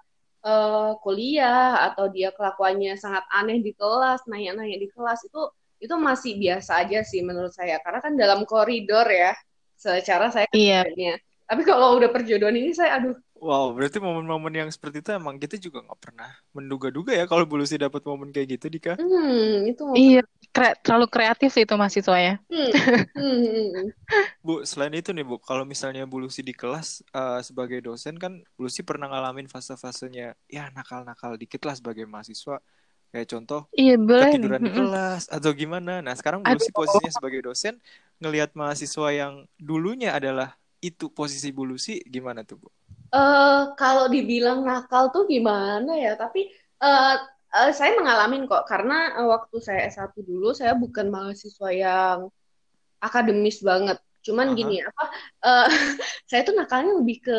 eh, 0.45 0.91
kuliah 1.03 1.89
atau 1.93 2.07
dia 2.13 2.31
kelakuannya 2.33 2.95
sangat 3.01 3.25
aneh 3.33 3.59
di 3.65 3.73
kelas 3.75 4.25
nanya-nanya 4.29 4.77
di 4.77 4.89
kelas 4.93 5.25
itu 5.27 5.43
itu 5.83 5.95
masih 6.01 6.41
biasa 6.41 6.85
aja 6.87 7.01
sih 7.05 7.21
menurut 7.21 7.53
saya. 7.53 7.81
Karena 7.83 8.01
kan 8.01 8.13
dalam 8.17 8.47
koridor 8.49 9.05
ya 9.11 9.35
secara 9.75 10.31
saya 10.33 10.49
Iya. 10.55 11.19
Tapi 11.45 11.63
kalau 11.67 12.01
udah 12.01 12.09
perjodohan 12.09 12.57
ini 12.57 12.73
saya 12.73 13.03
aduh 13.03 13.17
Wow, 13.45 13.77
berarti 13.77 13.99
momen-momen 14.01 14.55
yang 14.61 14.71
seperti 14.73 15.05
itu 15.05 15.11
emang 15.21 15.37
kita 15.43 15.61
juga 15.61 15.79
nggak 15.85 16.01
pernah 16.01 16.31
menduga-duga 16.57 17.13
ya 17.13 17.25
kalau 17.29 17.45
Bulusi 17.45 17.77
dapat 17.77 18.01
momen 18.09 18.33
kayak 18.33 18.57
gitu, 18.57 18.67
Dika. 18.73 18.97
hmm 18.97 19.69
itu 19.71 19.83
Iya, 20.01 20.21
kre- 20.55 20.77
terlalu 20.83 21.07
kreatif 21.15 21.49
sih 21.55 21.63
itu 21.67 21.75
mahasiswanya. 21.81 22.33
hmm, 22.51 22.71
hmm, 23.17 23.37
hmm, 23.45 23.69
hmm. 23.75 23.89
Bu, 24.45 24.53
selain 24.69 24.93
itu 25.01 25.11
nih 25.17 25.25
Bu, 25.25 25.37
kalau 25.41 25.65
misalnya 25.73 26.05
Bu 26.05 26.17
Lucy 26.23 26.41
di 26.45 26.53
kelas 26.53 27.01
eh, 27.17 27.41
sebagai 27.49 27.81
dosen 27.87 28.15
kan 28.23 28.33
Bu 28.57 28.69
Lucy 28.69 28.81
pernah 28.85 29.07
ngalamin 29.11 29.49
fase-fasenya 29.49 30.37
ya 30.53 30.63
nakal-nakal 30.77 31.33
dikit 31.41 31.61
lah 31.67 31.75
sebagai 31.79 32.05
mahasiswa. 32.05 32.61
Kayak 33.13 33.29
contoh 33.33 33.61
Iya, 33.79 33.93
boleh 34.09 34.35
ketiduran 34.35 34.63
di 34.67 34.71
kelas 34.77 35.29
atau 35.33 35.51
gimana. 35.57 36.01
Nah, 36.05 36.15
sekarang 36.19 36.45
Bu 36.45 36.57
Lucy 36.57 36.71
Aduh. 36.71 36.75
posisinya 36.77 37.13
sebagai 37.13 37.41
dosen 37.49 37.75
ngelihat 38.21 38.53
mahasiswa 38.59 39.09
yang 39.13 39.35
dulunya 39.61 40.13
adalah 40.19 40.57
itu 40.85 41.09
posisi 41.13 41.49
Bu 41.57 41.65
Lucy 41.71 42.01
gimana 42.09 42.45
tuh, 42.49 42.57
Bu? 42.63 42.69
Eh, 43.15 43.63
kalau 43.79 44.11
dibilang 44.11 44.67
nakal 44.67 45.15
tuh 45.15 45.25
gimana 45.31 45.95
ya? 45.95 46.19
Tapi 46.19 46.51
eh, 46.83 47.15
eh, 47.55 47.71
saya 47.71 47.95
mengalamin 47.95 48.51
kok 48.51 48.67
karena 48.67 49.15
waktu 49.23 49.57
saya 49.63 49.87
S1 49.87 50.19
dulu 50.19 50.51
saya 50.51 50.75
bukan 50.75 51.07
mahasiswa 51.15 51.69
yang 51.71 52.19
akademis 52.99 53.63
banget. 53.63 53.99
Cuman 54.27 54.51
Aha. 54.51 54.57
gini 54.59 54.77
apa? 54.83 55.05
eh, 55.47 55.67
saya 56.31 56.43
tuh 56.43 56.55
nakalnya 56.59 56.99
lebih 56.99 57.23
ke 57.23 57.39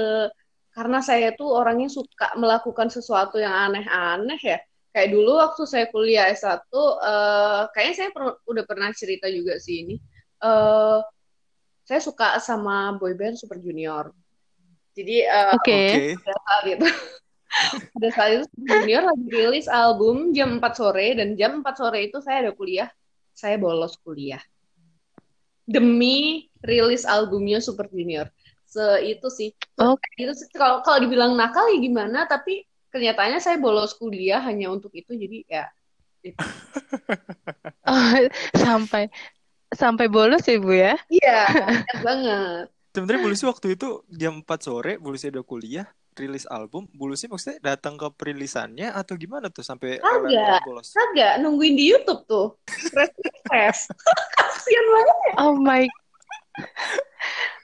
karena 0.75 0.99
saya 0.99 1.31
tuh 1.39 1.47
orangnya 1.55 1.87
suka 1.87 2.35
melakukan 2.39 2.87
sesuatu 2.91 3.35
yang 3.39 3.51
aneh-aneh 3.51 4.39
ya. 4.39 4.59
Kayak 4.95 5.11
dulu 5.11 5.31
waktu 5.43 5.63
saya 5.67 5.85
kuliah 5.91 6.31
S1, 6.31 6.71
eh, 7.03 7.61
kayaknya 7.75 7.95
saya 7.99 8.09
per- 8.15 8.39
udah 8.47 8.63
pernah 8.63 8.89
cerita 8.95 9.27
juga 9.27 9.59
sih 9.59 9.83
ini. 9.83 9.95
Eh, 10.39 10.99
saya 11.83 11.99
suka 11.99 12.39
sama 12.39 12.95
boyband 12.95 13.35
Super 13.35 13.59
Junior. 13.59 14.15
Jadi 14.95 15.15
eh, 15.27 15.47
Oke. 15.53 15.75
Oke. 15.75 16.03
pada 16.23 16.39
saat 16.39 16.65
itu 16.71 16.87
pada 17.95 18.09
saat 18.15 18.29
itu 18.39 18.43
Super 18.47 18.75
Junior 18.83 19.03
lagi 19.11 19.27
rilis 19.27 19.67
album 19.67 20.31
jam 20.31 20.59
4 20.59 20.75
sore 20.75 21.07
dan 21.19 21.35
jam 21.35 21.59
4 21.59 21.75
sore 21.75 21.99
itu 22.07 22.17
saya 22.23 22.47
ada 22.47 22.51
kuliah 22.55 22.89
saya 23.35 23.59
bolos 23.59 23.99
kuliah 23.99 24.39
demi 25.67 26.47
rilis 26.63 27.03
albumnya 27.03 27.59
Super 27.59 27.91
Junior 27.91 28.31
se 28.65 28.83
itu 29.07 29.27
sih 29.31 29.49
Oke. 29.79 30.07
itu 30.19 30.33
sih 30.35 30.47
kalau 30.51 30.83
kalau 30.83 31.03
dibilang 31.03 31.35
nakal 31.35 31.67
ya 31.71 31.77
gimana 31.79 32.27
tapi 32.27 32.67
kenyataannya 32.91 33.39
saya 33.39 33.59
bolos 33.59 33.95
kuliah 33.95 34.39
hanya 34.43 34.71
untuk 34.71 34.91
itu 34.95 35.11
jadi 35.15 35.37
ya 35.47 35.65
Oh, 37.85 38.17
sampai 38.57 39.13
sampai 39.69 40.09
bolos 40.09 40.41
ya, 40.49 40.57
Bu 40.57 40.73
ya? 40.73 40.97
iya 41.13 41.45
banyak 41.53 41.99
banget 42.01 42.67
Sebenarnya 42.95 43.19
Bu 43.19 43.27
Lucy 43.27 43.43
waktu 43.43 43.67
itu 43.75 44.07
jam 44.07 44.39
4 44.39 44.47
sore, 44.63 44.95
Bu 44.95 45.11
Lucy 45.11 45.27
ada 45.27 45.43
kuliah, 45.43 45.83
rilis 46.15 46.47
album. 46.47 46.87
Bu 46.95 47.11
Lucy 47.11 47.27
maksudnya 47.27 47.75
datang 47.75 47.99
ke 47.99 48.07
perilisannya 48.07 48.87
atau 48.95 49.19
gimana 49.19 49.51
tuh 49.51 49.67
sampai 49.67 49.99
Kagak. 49.99 50.63
bolos? 50.63 50.95
kagak 50.95 51.43
nungguin 51.43 51.75
di 51.75 51.91
YouTube 51.91 52.23
tuh 52.23 52.55
refresh 52.95 53.91
kasian 54.39 54.85
banget 54.95 55.17
Oh 55.43 55.59
my. 55.59 55.83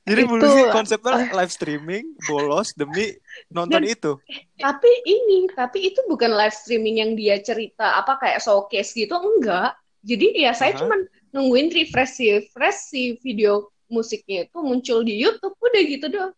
Jadi 0.01 0.27
Itu- 0.27 0.35
Lucy 0.35 0.61
konsepnya 0.73 1.31
live 1.31 1.53
streaming, 1.53 2.11
bolos 2.27 2.75
demi 2.75 3.15
nonton 3.47 3.87
itu. 3.87 4.19
Tapi 4.59 4.91
ini, 5.07 5.47
tapi 5.55 5.93
itu 5.93 6.03
bukan 6.11 6.35
live 6.35 6.51
streaming 6.51 6.99
yang 6.99 7.11
dia 7.15 7.39
cerita 7.39 7.95
apa 7.95 8.19
kayak 8.19 8.43
showcase 8.43 8.91
gitu, 8.91 9.15
enggak. 9.15 9.79
Jadi 10.01 10.43
ya 10.43 10.51
saya 10.51 10.75
Aha. 10.75 10.79
cuman 10.83 10.99
nungguin 11.31 11.69
refresh 11.71 12.19
si 12.19 12.33
refresh 12.33 12.79
si 12.91 13.01
video 13.21 13.69
musiknya 13.91 14.47
itu 14.47 14.57
muncul 14.63 15.03
di 15.03 15.19
YouTube, 15.19 15.55
udah 15.59 15.81
gitu 15.85 16.07
doang. 16.07 16.33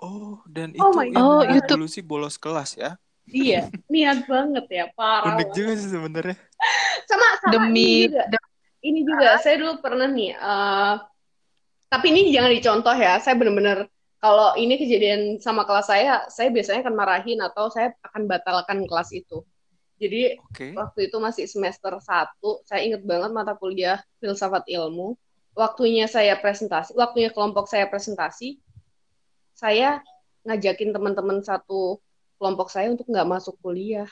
Oh, 0.00 0.40
dan 0.48 0.72
Oh 0.76 0.92
itu 0.92 0.96
my 0.96 1.06
yang 1.08 1.14
God. 1.14 1.28
Oh, 1.28 1.42
YouTube. 1.44 1.80
Lucy 1.84 2.00
bolos 2.00 2.36
kelas 2.36 2.76
ya. 2.76 2.96
Iya, 3.28 3.68
niat 3.92 4.24
banget 4.26 4.66
ya, 4.68 4.84
parah. 4.92 5.36
Unik 5.36 5.48
juga 5.52 5.72
sih 5.76 5.90
sebenarnya. 5.92 6.36
Sama 7.06 7.26
sama 7.42 7.52
Demi 7.54 8.08
ini 8.08 8.10
juga. 8.10 8.24
Ini 8.86 9.00
juga 9.02 9.28
saya 9.42 9.56
dulu 9.58 9.82
pernah 9.82 10.06
nih, 10.06 10.30
eh, 10.36 10.94
tapi 11.90 12.06
ini 12.14 12.30
jangan 12.30 12.50
dicontoh 12.54 12.94
ya. 12.94 13.18
Saya 13.18 13.34
bener-bener 13.34 13.90
kalau 14.22 14.54
ini 14.54 14.78
kejadian 14.78 15.42
sama 15.42 15.66
kelas 15.66 15.86
saya, 15.90 16.22
saya 16.30 16.48
biasanya 16.54 16.86
akan 16.86 16.94
marahin 16.94 17.38
atau 17.42 17.66
saya 17.68 17.92
akan 18.06 18.30
batalkan 18.30 18.86
kelas 18.86 19.10
itu. 19.10 19.42
Jadi 19.96 20.36
Oke. 20.38 20.76
waktu 20.76 21.08
itu 21.08 21.16
masih 21.16 21.44
semester 21.48 21.96
1, 21.96 22.36
saya 22.68 22.80
ingat 22.84 23.02
banget 23.02 23.30
mata 23.32 23.56
kuliah 23.56 23.98
filsafat 24.20 24.68
ilmu. 24.68 25.16
Waktunya 25.56 26.04
saya 26.04 26.36
presentasi, 26.36 26.92
waktunya 26.92 27.32
kelompok 27.32 27.64
saya 27.64 27.88
presentasi, 27.88 28.60
saya 29.56 30.04
ngajakin 30.44 30.92
teman-teman 30.92 31.40
satu 31.40 31.96
kelompok 32.36 32.68
saya 32.68 32.92
untuk 32.92 33.08
nggak 33.08 33.24
masuk 33.24 33.56
kuliah. 33.64 34.06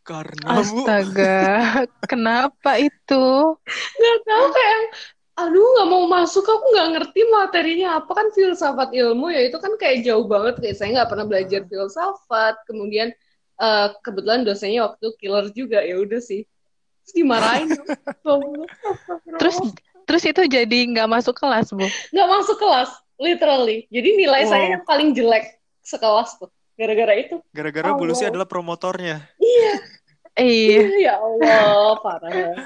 Karena 0.00 0.64
Bu, 0.64 0.64
Astaga, 0.64 1.40
kenapa 2.10 2.80
itu? 2.80 3.24
Nggak 4.00 4.18
tahu 4.24 4.46
kayak, 4.48 4.80
aduh 5.44 5.66
nggak 5.76 5.88
mau 5.92 6.04
masuk, 6.08 6.44
aku 6.48 6.66
nggak 6.72 6.88
ngerti 6.96 7.20
materinya 7.28 7.88
apa 8.00 8.12
kan 8.16 8.32
filsafat 8.32 8.96
ilmu 8.96 9.28
ya 9.28 9.44
itu 9.44 9.60
kan 9.60 9.76
kayak 9.76 10.08
jauh 10.08 10.24
banget 10.24 10.56
kayak 10.56 10.76
saya 10.80 10.88
nggak 10.96 11.10
pernah 11.12 11.26
belajar 11.28 11.60
filsafat. 11.68 12.54
Kemudian 12.64 13.12
eh, 13.60 13.88
kebetulan 14.00 14.42
dosennya 14.48 14.88
waktu 14.88 15.06
killer 15.20 15.52
juga 15.52 15.84
ya 15.84 16.00
udah 16.00 16.20
sih. 16.24 16.48
Terus 17.04 17.12
dimarahin. 17.12 17.68
Terus 19.40 19.56
terus 20.10 20.26
itu 20.26 20.42
jadi 20.44 20.78
nggak 20.90 21.06
masuk 21.06 21.32
kelas, 21.32 21.70
Bu. 21.70 21.86
nggak 21.86 22.28
masuk 22.28 22.58
kelas, 22.58 22.90
literally. 23.16 23.86
Jadi 23.88 24.08
nilai 24.18 24.42
Wow. 24.42 24.50
saya 24.50 24.64
yang 24.74 24.82
paling 24.82 25.14
jelek 25.14 25.54
sekelas 25.80 26.34
tuh, 26.36 26.50
gara-gara 26.74 27.14
itu. 27.14 27.38
gara-gara 27.50 27.94
Bu 27.94 28.04
Lucy 28.04 28.26
adalah 28.26 28.44
promotornya. 28.44 29.22
Iya. 29.38 29.72
ya 31.04 31.14
Allah, 31.16 31.94
parah. 32.00 32.56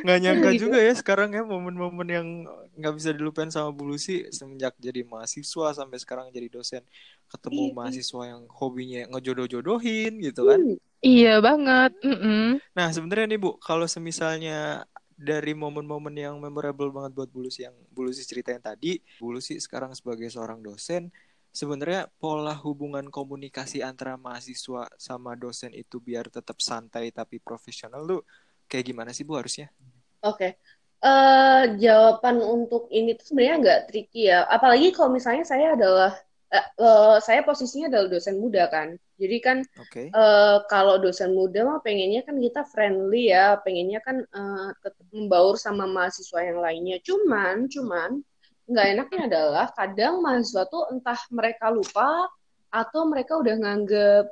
Nggak 0.00 0.18
nyangka 0.18 0.50
Gitu. 0.50 0.60
juga 0.62 0.78
ya 0.80 0.88
sekarang 0.90 1.28
ya 1.30 1.44
momen-momen 1.44 2.08
yang 2.08 2.26
nggak 2.74 2.94
bisa 2.96 3.12
dilupain 3.12 3.52
sama 3.52 3.68
Bu 3.68 3.84
Lucy 3.86 4.24
semenjak 4.30 4.72
jadi 4.76 5.04
mahasiswa 5.04 5.76
sampai 5.76 6.00
sekarang 6.00 6.32
jadi 6.32 6.48
dosen. 6.48 6.80
Ketemu 7.28 7.62
Iya. 7.62 7.74
mahasiswa 7.74 8.22
yang 8.26 8.42
hobinya 8.48 9.04
ngejodoh-jodohin 9.12 10.16
gitu 10.22 10.48
kan. 10.48 10.60
Hmm, 10.64 10.80
Iya 10.98 11.38
banget. 11.38 11.92
Mm-mm. 12.00 12.56
Nah, 12.72 12.88
sebenarnya 12.88 13.28
nih 13.28 13.38
Bu, 13.38 13.60
kalau 13.60 13.84
semisalnya 13.84 14.88
dari 15.16 15.56
momen-momen 15.56 16.12
yang 16.12 16.36
memorable 16.36 16.92
banget 16.92 17.12
buat 17.16 17.28
Bu 17.32 17.40
Lucy 17.48 17.64
yang 17.64 17.76
Bu 17.90 18.04
Lucy 18.04 18.22
ceritain 18.22 18.60
tadi, 18.60 19.00
Bu 19.16 19.32
Lucy 19.32 19.56
sekarang 19.56 19.96
sebagai 19.96 20.28
seorang 20.28 20.60
dosen, 20.60 21.08
sebenarnya 21.56 22.12
pola 22.20 22.52
hubungan 22.52 23.08
komunikasi 23.08 23.80
antara 23.80 24.20
mahasiswa 24.20 24.92
sama 25.00 25.32
dosen 25.40 25.72
itu 25.72 25.96
biar 26.04 26.28
tetap 26.28 26.60
santai 26.60 27.08
tapi 27.16 27.40
profesional 27.40 28.04
tuh 28.04 28.20
kayak 28.68 28.92
gimana 28.92 29.10
sih 29.16 29.24
Bu 29.24 29.40
harusnya? 29.40 29.72
Oke. 30.20 30.60
eh 31.06 31.62
jawaban 31.76 32.40
untuk 32.40 32.88
ini 32.88 33.14
tuh 33.20 33.24
sebenarnya 33.30 33.56
nggak 33.62 33.80
tricky 33.92 34.32
ya. 34.32 34.48
Apalagi 34.48 34.90
kalau 34.96 35.12
misalnya 35.12 35.44
saya 35.44 35.76
adalah 35.76 36.12
eh, 36.52 36.66
eh, 36.80 37.16
saya 37.20 37.40
posisinya 37.44 37.86
adalah 37.92 38.08
dosen 38.12 38.36
muda 38.40 38.64
kan. 38.72 38.96
Jadi 39.16 39.36
kan 39.40 39.58
Oke. 39.80 40.12
eh, 40.12 40.58
kalau 40.68 41.00
dosen 41.00 41.32
muda 41.32 41.64
mah 41.64 41.80
pengennya 41.80 42.20
kan 42.28 42.36
kita 42.36 42.68
friendly 42.68 43.32
ya, 43.32 43.56
pengennya 43.64 44.00
kan 44.04 44.20
eh, 44.20 44.68
tetap 44.84 45.06
membaur 45.12 45.56
sama 45.56 45.88
mahasiswa 45.88 46.40
yang 46.44 46.60
lainnya. 46.60 47.00
Cuman, 47.00 47.64
cuman 47.72 48.20
nggak 48.68 48.86
enaknya 48.98 49.20
adalah 49.30 49.66
kadang 49.72 50.20
mahasiswa 50.20 50.68
tuh 50.68 50.92
entah 50.92 51.16
mereka 51.32 51.72
lupa 51.72 52.28
atau 52.68 53.08
mereka 53.08 53.38
udah 53.40 53.54
nganggep 53.56 54.26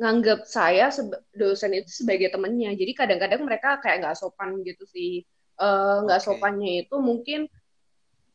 nganggep 0.00 0.40
saya 0.48 0.88
dosen 1.36 1.76
itu 1.76 1.90
sebagai 1.92 2.32
temennya. 2.32 2.72
Jadi 2.72 2.92
kadang-kadang 2.96 3.44
mereka 3.44 3.76
kayak 3.84 4.00
nggak 4.00 4.16
sopan 4.16 4.64
gitu 4.64 4.88
sih. 4.88 5.20
Eh, 5.60 5.96
nggak 6.08 6.20
Oke. 6.24 6.26
sopannya 6.26 6.88
itu 6.88 6.96
mungkin 6.96 7.44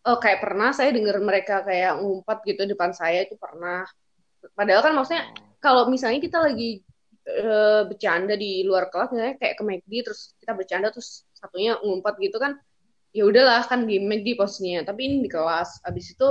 eh, 0.06 0.18
kayak 0.22 0.39
pernah 0.46 0.70
saya 0.77 0.94
dengar 0.94 1.18
mereka 1.25 1.66
kayak 1.66 1.98
ngumpat 2.06 2.46
gitu 2.46 2.70
depan 2.70 2.94
saya 2.94 3.25
itu 3.25 3.34
pernah. 3.34 3.82
Padahal 4.54 4.86
kan 4.86 4.94
maksudnya 4.94 5.25
Oh. 5.25 5.47
Kalau 5.64 5.90
misalnya 5.94 6.20
kita 6.24 6.38
lagi 6.42 6.82
eh, 7.28 7.82
bercanda 7.90 8.34
di 8.40 8.64
luar 8.68 8.88
kelas 8.92 9.10
misalnya 9.14 9.36
kayak 9.42 9.56
ke 9.60 9.64
McD 9.66 9.94
terus 10.06 10.22
kita 10.42 10.52
bercanda 10.58 10.88
terus 10.94 11.26
satunya 11.36 11.78
ngumpat 11.84 12.14
gitu 12.24 12.38
kan 12.42 12.58
ya 13.16 13.24
udahlah 13.28 13.64
kan 13.68 13.86
di 13.90 14.00
McD 14.02 14.38
posisinya 14.40 14.82
tapi 14.90 15.02
ini 15.10 15.18
di 15.26 15.30
kelas. 15.32 15.82
Habis 15.86 16.06
itu 16.16 16.28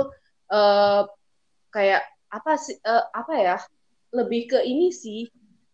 eh, 0.53 1.01
kayak 1.75 2.01
apa 2.31 2.51
sih 2.59 2.75
eh, 2.83 3.03
apa 3.15 3.33
ya 3.39 3.57
lebih 4.15 4.41
ke 4.51 4.59
ini 4.63 4.89
sih 4.91 5.27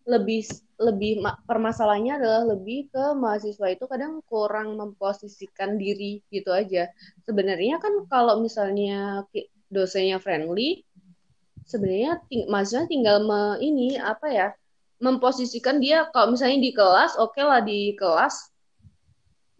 lebih 0.04 0.44
lebih 0.84 1.24
ma- 1.24 1.40
permasalahannya 1.48 2.14
adalah 2.20 2.44
lebih 2.56 2.92
ke 2.92 3.04
mahasiswa 3.16 3.68
itu 3.72 3.86
kadang 3.88 4.20
kurang 4.28 4.76
memposisikan 4.76 5.80
diri 5.80 6.20
gitu 6.34 6.52
aja. 6.52 6.90
Sebenarnya 7.24 7.80
kan 7.80 7.94
kalau 8.12 8.44
misalnya 8.44 9.24
dosennya 9.72 10.20
friendly 10.22 10.84
sebenarnya 11.68 12.20
ting 12.28 12.48
mahasiswa 12.52 12.86
tinggal 12.88 13.24
me, 13.24 13.58
ini 13.64 13.96
apa 14.00 14.28
ya 14.30 14.48
memposisikan 15.04 15.84
dia 15.84 16.08
kalau 16.16 16.32
misalnya 16.32 16.64
di 16.64 16.72
kelas 16.72 17.20
oke 17.20 17.42
lah 17.44 17.60
di 17.60 17.92
kelas 18.00 18.54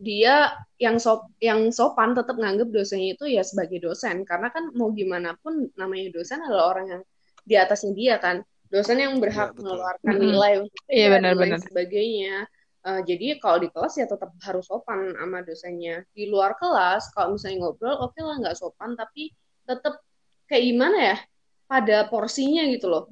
dia 0.04 0.52
yang 0.82 1.00
sop 1.00 1.32
yang 1.40 1.72
sopan 1.72 2.12
tetap 2.12 2.36
nganggap 2.36 2.68
dosennya 2.76 3.16
itu 3.16 3.26
ya 3.30 3.44
sebagai 3.46 3.80
dosen. 3.80 4.28
Karena 4.28 4.52
kan 4.52 4.72
mau 4.76 4.92
gimana 4.92 5.36
pun 5.40 5.72
namanya 5.80 6.12
dosen 6.12 6.44
adalah 6.44 6.76
orang 6.76 6.86
yang 6.92 7.02
di 7.48 7.56
atasnya 7.56 7.92
dia 7.96 8.16
kan. 8.20 8.44
Dosen 8.68 9.00
yang 9.00 9.22
berhak 9.24 9.54
betul. 9.54 9.64
mengeluarkan 9.64 10.16
nilai 10.18 10.54
untuk 10.66 10.84
Iya, 10.92 11.08
dia 11.08 11.08
dan 11.24 11.38
lain 11.40 11.56
benar-benar. 11.56 11.60
sebagainya. 11.62 12.36
Eh, 12.84 13.02
jadi 13.08 13.28
kalau 13.40 13.58
di 13.64 13.70
kelas 13.72 13.94
ya 13.96 14.06
tetap 14.10 14.32
harus 14.44 14.66
sopan 14.68 15.16
sama 15.16 15.40
dosennya. 15.46 16.04
Di 16.12 16.28
luar 16.28 16.58
kelas 16.60 17.14
kalau 17.16 17.40
misalnya 17.40 17.64
ngobrol 17.64 17.96
oke 18.04 18.20
lah 18.20 18.36
nggak 18.44 18.58
sopan 18.60 19.00
tapi 19.00 19.32
tetap 19.64 20.04
kayak 20.52 20.64
gimana 20.68 20.98
ya 21.00 21.18
pada 21.66 22.08
porsinya 22.12 22.64
gitu 22.70 22.88
loh 22.92 23.04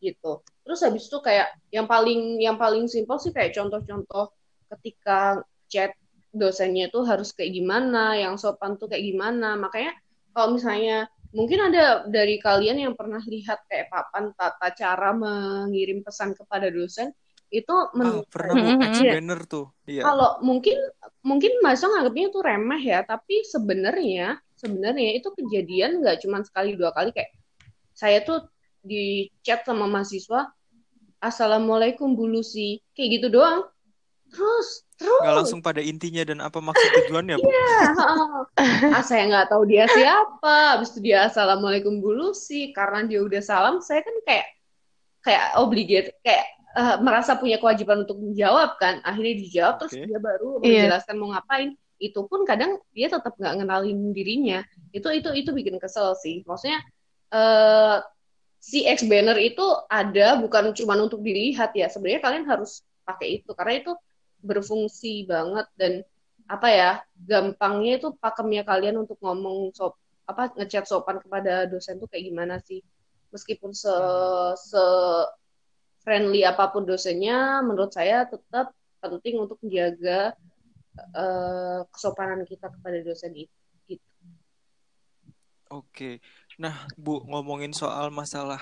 gitu 0.00 0.40
terus 0.64 0.80
habis 0.84 1.08
itu 1.08 1.18
kayak 1.20 1.54
yang 1.72 1.84
paling 1.88 2.40
yang 2.40 2.56
paling 2.56 2.88
simpel 2.88 3.16
sih 3.20 3.32
kayak 3.32 3.52
contoh-contoh 3.56 4.32
ketika 4.76 5.44
chat 5.68 5.92
dosennya 6.34 6.90
tuh 6.90 7.06
harus 7.06 7.30
kayak 7.30 7.54
gimana 7.54 8.18
yang 8.18 8.34
sopan 8.34 8.74
tuh 8.74 8.90
kayak 8.90 9.06
gimana 9.06 9.54
makanya 9.54 9.94
kalau 10.34 10.58
misalnya 10.58 11.06
mungkin 11.30 11.58
ada 11.70 12.06
dari 12.10 12.38
kalian 12.42 12.78
yang 12.78 12.94
pernah 12.98 13.22
lihat 13.22 13.62
kayak 13.70 13.90
papan 13.90 14.34
tata 14.34 14.70
cara 14.74 15.10
mengirim 15.14 16.02
pesan 16.02 16.34
kepada 16.34 16.70
dosen 16.70 17.14
itu 17.54 17.70
Ah, 17.70 17.90
menurut 17.94 18.26
pernah 18.26 18.54
saya 18.54 18.66
Bu, 18.66 18.70
Mhm. 18.74 18.82
ex 18.82 18.94
Iya. 18.98 19.12
banner 19.14 19.40
tuh. 19.46 19.66
Iya. 19.84 20.02
kalau 20.02 20.30
mungkin 20.42 20.78
mungkin 21.22 21.52
mahasiswa 21.62 21.92
nganggapnya 21.92 22.26
itu 22.32 22.40
remeh 22.40 22.82
ya 22.82 23.00
tapi 23.06 23.34
sebenarnya 23.46 24.26
sebenarnya 24.58 25.10
itu 25.22 25.28
kejadian 25.38 26.02
nggak 26.02 26.24
cuma 26.24 26.42
sekali 26.42 26.74
dua 26.74 26.90
kali 26.90 27.12
kayak 27.14 27.30
saya 27.94 28.20
tuh 28.26 28.44
di 28.84 29.30
chat 29.40 29.64
sama 29.64 29.88
mahasiswa 29.88 30.50
assalamualaikum 31.24 32.12
Bu 32.12 32.28
Lucy. 32.28 32.84
Kayak 32.92 33.08
gitu 33.20 33.40
doang. 33.40 33.64
Terus 34.28 34.84
terus. 35.00 35.20
Nggak 35.24 35.36
langsung 35.40 35.60
pada 35.64 35.80
intinya 35.80 36.20
dan 36.26 36.44
apa 36.44 36.60
maksud 36.60 36.84
tujuannya, 37.00 37.40
Bu? 37.40 37.48
Iya, 37.48 37.78
ah 38.92 39.02
saya 39.02 39.24
nggak 39.32 39.48
tahu 39.48 39.62
dia 39.64 39.88
siapa. 39.88 40.76
Habis 40.76 40.92
itu 40.92 41.00
dia 41.10 41.30
assalamualaikum 41.32 42.04
Bu 42.04 42.12
Lucy. 42.12 42.76
Karena 42.76 43.08
dia 43.08 43.24
udah 43.24 43.40
salam 43.40 43.80
saya 43.80 44.04
kan 44.04 44.16
kayak 44.28 44.46
kayak 45.24 45.44
obligate 45.56 46.12
kayak 46.20 46.44
eh, 46.76 46.96
merasa 47.00 47.40
punya 47.40 47.56
kewajiban 47.56 48.04
untuk 48.04 48.20
menjawab 48.20 48.76
kan. 48.76 49.00
Akhirnya 49.00 49.34
dijawab 49.40 49.74
terus 49.80 49.96
Oke. 49.96 50.04
dia 50.04 50.20
baru 50.20 50.60
Iya. 50.60 50.90
menjelaskan 50.92 51.14
mau 51.16 51.32
ngapain. 51.32 51.72
Itu 51.96 52.26
pun 52.28 52.44
kadang 52.44 52.82
dia 52.92 53.08
tetap 53.08 53.32
nggak 53.38 53.64
ngenalin 53.64 54.12
dirinya. 54.12 54.60
Itu 54.92 55.08
itu 55.14 55.30
itu 55.32 55.54
bikin 55.56 55.80
kesel 55.80 56.12
sih. 56.20 56.44
Maksudnya 56.44 56.82
eh 57.34 57.98
si 58.64 58.86
X 58.88 59.04
banner 59.04 59.36
itu 59.36 59.66
ada 59.92 60.40
bukan 60.40 60.72
cuma 60.72 60.96
untuk 60.96 61.20
dilihat 61.20 61.76
ya 61.76 61.90
sebenarnya 61.92 62.22
kalian 62.24 62.46
harus 62.48 62.80
pakai 63.04 63.42
itu 63.42 63.52
karena 63.52 63.84
itu 63.84 63.92
berfungsi 64.40 65.28
banget 65.28 65.66
dan 65.76 65.92
apa 66.48 66.68
ya 66.72 66.90
gampangnya 67.12 68.00
itu 68.00 68.08
pakemnya 68.16 68.64
kalian 68.64 69.04
untuk 69.04 69.20
ngomong 69.20 69.72
sop 69.76 70.00
apa 70.24 70.56
ngechat 70.56 70.88
sopan 70.88 71.20
kepada 71.20 71.68
dosen 71.68 72.00
tuh 72.00 72.08
kayak 72.08 72.32
gimana 72.32 72.56
sih 72.64 72.80
meskipun 73.32 73.76
se 73.76 73.92
se 74.56 74.84
friendly 76.00 76.44
apa 76.48 76.72
pun 76.72 76.88
dosennya 76.88 77.60
menurut 77.64 77.92
saya 77.92 78.24
tetap 78.28 78.72
penting 79.00 79.44
untuk 79.44 79.60
menjaga 79.60 80.32
eh, 80.96 81.80
kesopanan 81.92 82.48
kita 82.48 82.72
kepada 82.72 83.04
dosen 83.04 83.32
itu. 83.36 83.52
Oke. 85.74 86.22
Nah, 86.58 86.86
Bu, 86.94 87.22
ngomongin 87.26 87.74
soal 87.74 88.10
masalah 88.10 88.60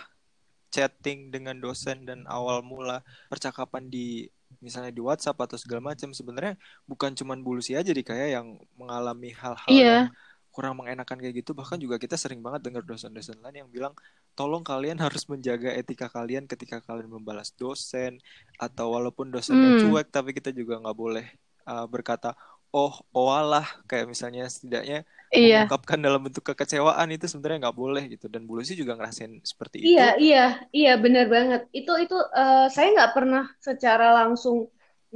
chatting 0.73 1.29
dengan 1.29 1.61
dosen 1.61 2.09
dan 2.09 2.25
awal 2.25 2.65
mula 2.65 3.05
percakapan 3.29 3.93
di 3.93 4.25
misalnya 4.61 4.93
di 4.93 5.01
WhatsApp 5.01 5.37
atau 5.37 5.57
segala 5.57 5.93
macam 5.93 6.13
sebenarnya 6.13 6.57
bukan 6.85 7.13
cuman 7.13 7.41
Bulusi 7.41 7.73
aja 7.77 7.89
di 7.93 8.01
kayak 8.01 8.41
yang 8.41 8.47
mengalami 8.77 9.33
hal-hal 9.33 9.69
Iya. 9.69 9.85
yang 10.09 10.13
kurang 10.53 10.77
mengenakan 10.77 11.17
kayak 11.17 11.45
gitu 11.45 11.57
bahkan 11.57 11.81
juga 11.81 11.97
kita 11.97 12.17
sering 12.21 12.45
banget 12.45 12.61
dengar 12.69 12.85
dosen-dosen 12.85 13.41
lain 13.41 13.65
yang 13.65 13.71
bilang 13.73 13.97
tolong 14.37 14.61
kalian 14.61 15.01
harus 15.05 15.25
menjaga 15.29 15.73
etika 15.73 16.13
kalian 16.13 16.45
ketika 16.45 16.85
kalian 16.85 17.09
membalas 17.09 17.53
dosen 17.57 18.21
atau 18.61 18.93
walaupun 18.93 19.33
dosennya 19.33 19.77
Hmm. 19.77 19.81
cuek 19.89 20.09
tapi 20.13 20.37
kita 20.37 20.53
juga 20.53 20.77
nggak 20.81 20.97
boleh 20.97 21.25
uh, 21.65 21.89
berkata 21.89 22.37
oh 22.73 22.93
oalah 23.13 23.65
kayak 23.89 24.09
misalnya 24.09 24.45
setidaknya 24.49 25.05
Iya. 25.33 25.57
mengungkapkan 25.67 25.99
dalam 26.07 26.21
bentuk 26.27 26.45
kekecewaan 26.49 27.09
itu 27.17 27.25
sebenarnya 27.31 27.59
nggak 27.69 27.79
boleh 27.83 28.03
gitu 28.15 28.27
dan 28.33 28.43
Bu 28.49 28.53
Lucy 28.61 28.73
juga 28.83 28.93
ngerasain 28.99 29.33
seperti 29.53 29.79
itu 29.91 30.03
Iya, 30.03 30.03
iya, 30.23 30.39
iya, 30.77 30.91
benar 31.05 31.25
banget. 31.35 31.61
Itu 31.79 31.91
itu 32.03 32.15
eh, 32.39 32.55
saya 32.75 32.87
nggak 32.95 33.13
pernah 33.17 33.43
secara 33.67 34.05
langsung 34.19 34.57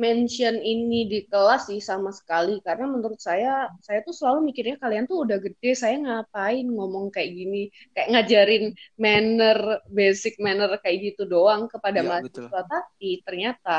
mention 0.05 0.55
ini 0.61 0.97
di 1.13 1.19
kelas 1.31 1.61
sih 1.73 1.81
sama 1.91 2.11
sekali 2.19 2.51
karena 2.67 2.85
menurut 2.95 3.17
saya 3.29 3.49
saya 3.87 3.99
tuh 4.07 4.13
selalu 4.19 4.39
mikirnya 4.53 4.77
kalian 4.83 5.05
tuh 5.11 5.19
udah 5.25 5.39
gede, 5.45 5.69
saya 5.83 5.95
ngapain 6.05 6.67
ngomong 6.77 7.07
kayak 7.15 7.31
gini, 7.39 7.59
kayak 7.95 8.09
ngajarin 8.13 8.65
manner, 9.05 9.59
basic 9.99 10.35
manner 10.45 10.71
kayak 10.83 10.99
gitu 11.07 11.23
doang 11.33 11.63
kepada 11.73 11.99
Iya, 12.03 12.11
betul. 12.27 12.45
mahasiswa. 12.51 12.61
Tapi 12.73 13.07
ternyata, 13.27 13.71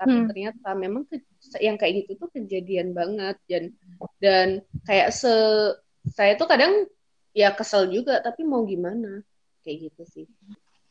tapi 0.00 0.12
Hmm. 0.12 0.26
ternyata 0.30 0.68
memang 0.84 1.02
ke- 1.10 1.26
yang 1.66 1.76
kayak 1.80 1.92
gitu 2.06 2.12
tuh 2.22 2.28
kejadian 2.36 2.88
banget 2.98 3.36
dan 3.50 3.64
dan 4.24 4.48
kayak 4.88 5.08
se 5.20 5.28
saya 6.12 6.38
tuh 6.38 6.46
kadang 6.46 6.86
ya 7.36 7.52
kesel 7.52 7.90
juga, 7.90 8.20
tapi 8.22 8.46
mau 8.46 8.62
gimana 8.64 9.20
kayak 9.66 9.90
gitu 9.90 10.02
sih. 10.06 10.26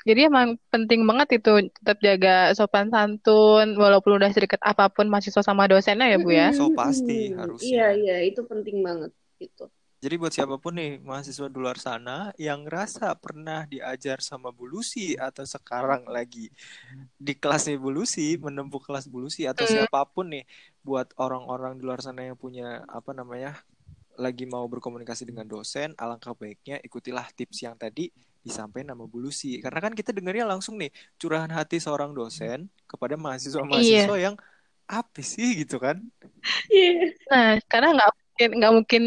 Jadi 0.06 0.30
emang 0.30 0.62
penting 0.69 1.01
banget 1.01 1.41
itu 1.41 1.73
tetap 1.82 1.97
jaga 1.97 2.54
sopan 2.54 2.93
santun 2.93 3.73
walaupun 3.73 4.21
udah 4.21 4.30
sedekat 4.30 4.62
apa 4.62 4.86
pun 4.93 5.10
mahasiswa 5.10 5.41
sama 5.41 5.65
dosennya 5.65 6.13
ya 6.13 6.21
Bu 6.21 6.30
ya. 6.30 6.54
So 6.54 6.69
pasti 6.69 7.34
harusnya. 7.34 7.65
Iya, 7.65 7.88
iya, 7.97 8.15
itu 8.21 8.45
penting 8.45 8.86
banget 8.86 9.10
gitu. 9.41 9.65
Jadi 10.06 10.21
buat 10.21 10.30
siapa 10.30 10.62
pun 10.62 10.78
nih 10.78 11.01
mahasiswa 11.01 11.49
di 11.49 11.58
luar 11.58 11.82
sana 11.82 12.30
yang 12.38 12.69
ngerasa 12.69 13.10
pernah 13.17 13.65
diajar 13.65 14.21
sama 14.21 14.54
Bu 14.54 14.69
Lucy 14.69 15.17
atau 15.17 15.41
sekarang 15.41 16.06
lagi 16.06 16.54
di 17.17 17.34
kelasnya 17.34 17.82
Bu 17.82 17.89
Lucy, 17.89 18.38
menempuh 18.38 18.78
kelas 18.86 19.10
Bu 19.10 19.25
Lucy 19.25 19.49
atau 19.49 19.65
Hmm. 19.65 19.73
siapa 19.82 20.06
pun 20.06 20.30
nih 20.30 20.45
buat 20.86 21.10
orang-orang 21.17 21.82
di 21.82 21.89
luar 21.89 22.06
sana 22.06 22.21
yang 22.21 22.38
punya 22.38 22.86
apa 22.86 23.17
namanya 23.17 23.58
lagi 24.15 24.47
mau 24.47 24.65
berkomunikasi 24.67 25.28
dengan 25.28 25.47
dosen, 25.47 25.93
alangkah 25.99 26.36
baiknya 26.36 26.80
ikutilah 26.84 27.28
tips 27.36 27.63
yang 27.63 27.75
tadi 27.75 28.10
disampaikan 28.45 28.93
sama 28.93 29.10
Bu 29.10 29.19
Lucy. 29.25 29.58
Karena 29.58 29.80
kan 29.82 29.93
kita 29.97 30.13
dengarnya 30.13 30.45
langsung 30.45 30.78
nih 30.78 30.93
curahan 31.17 31.49
hati 31.49 31.82
seorang 31.82 32.13
dosen 32.13 32.69
kepada 32.86 33.17
mahasiswa-mahasiswa 33.17 34.17
yang 34.21 34.36
apa 34.86 35.21
sih 35.25 35.65
gitu 35.65 35.82
kan? 35.82 35.97
Iya. 36.69 37.13
Nah, 37.34 37.58
karena 37.65 37.89
nggak 37.97 38.12
mungkin 38.13 38.49
nggak 38.62 38.73
mungkin 38.73 39.04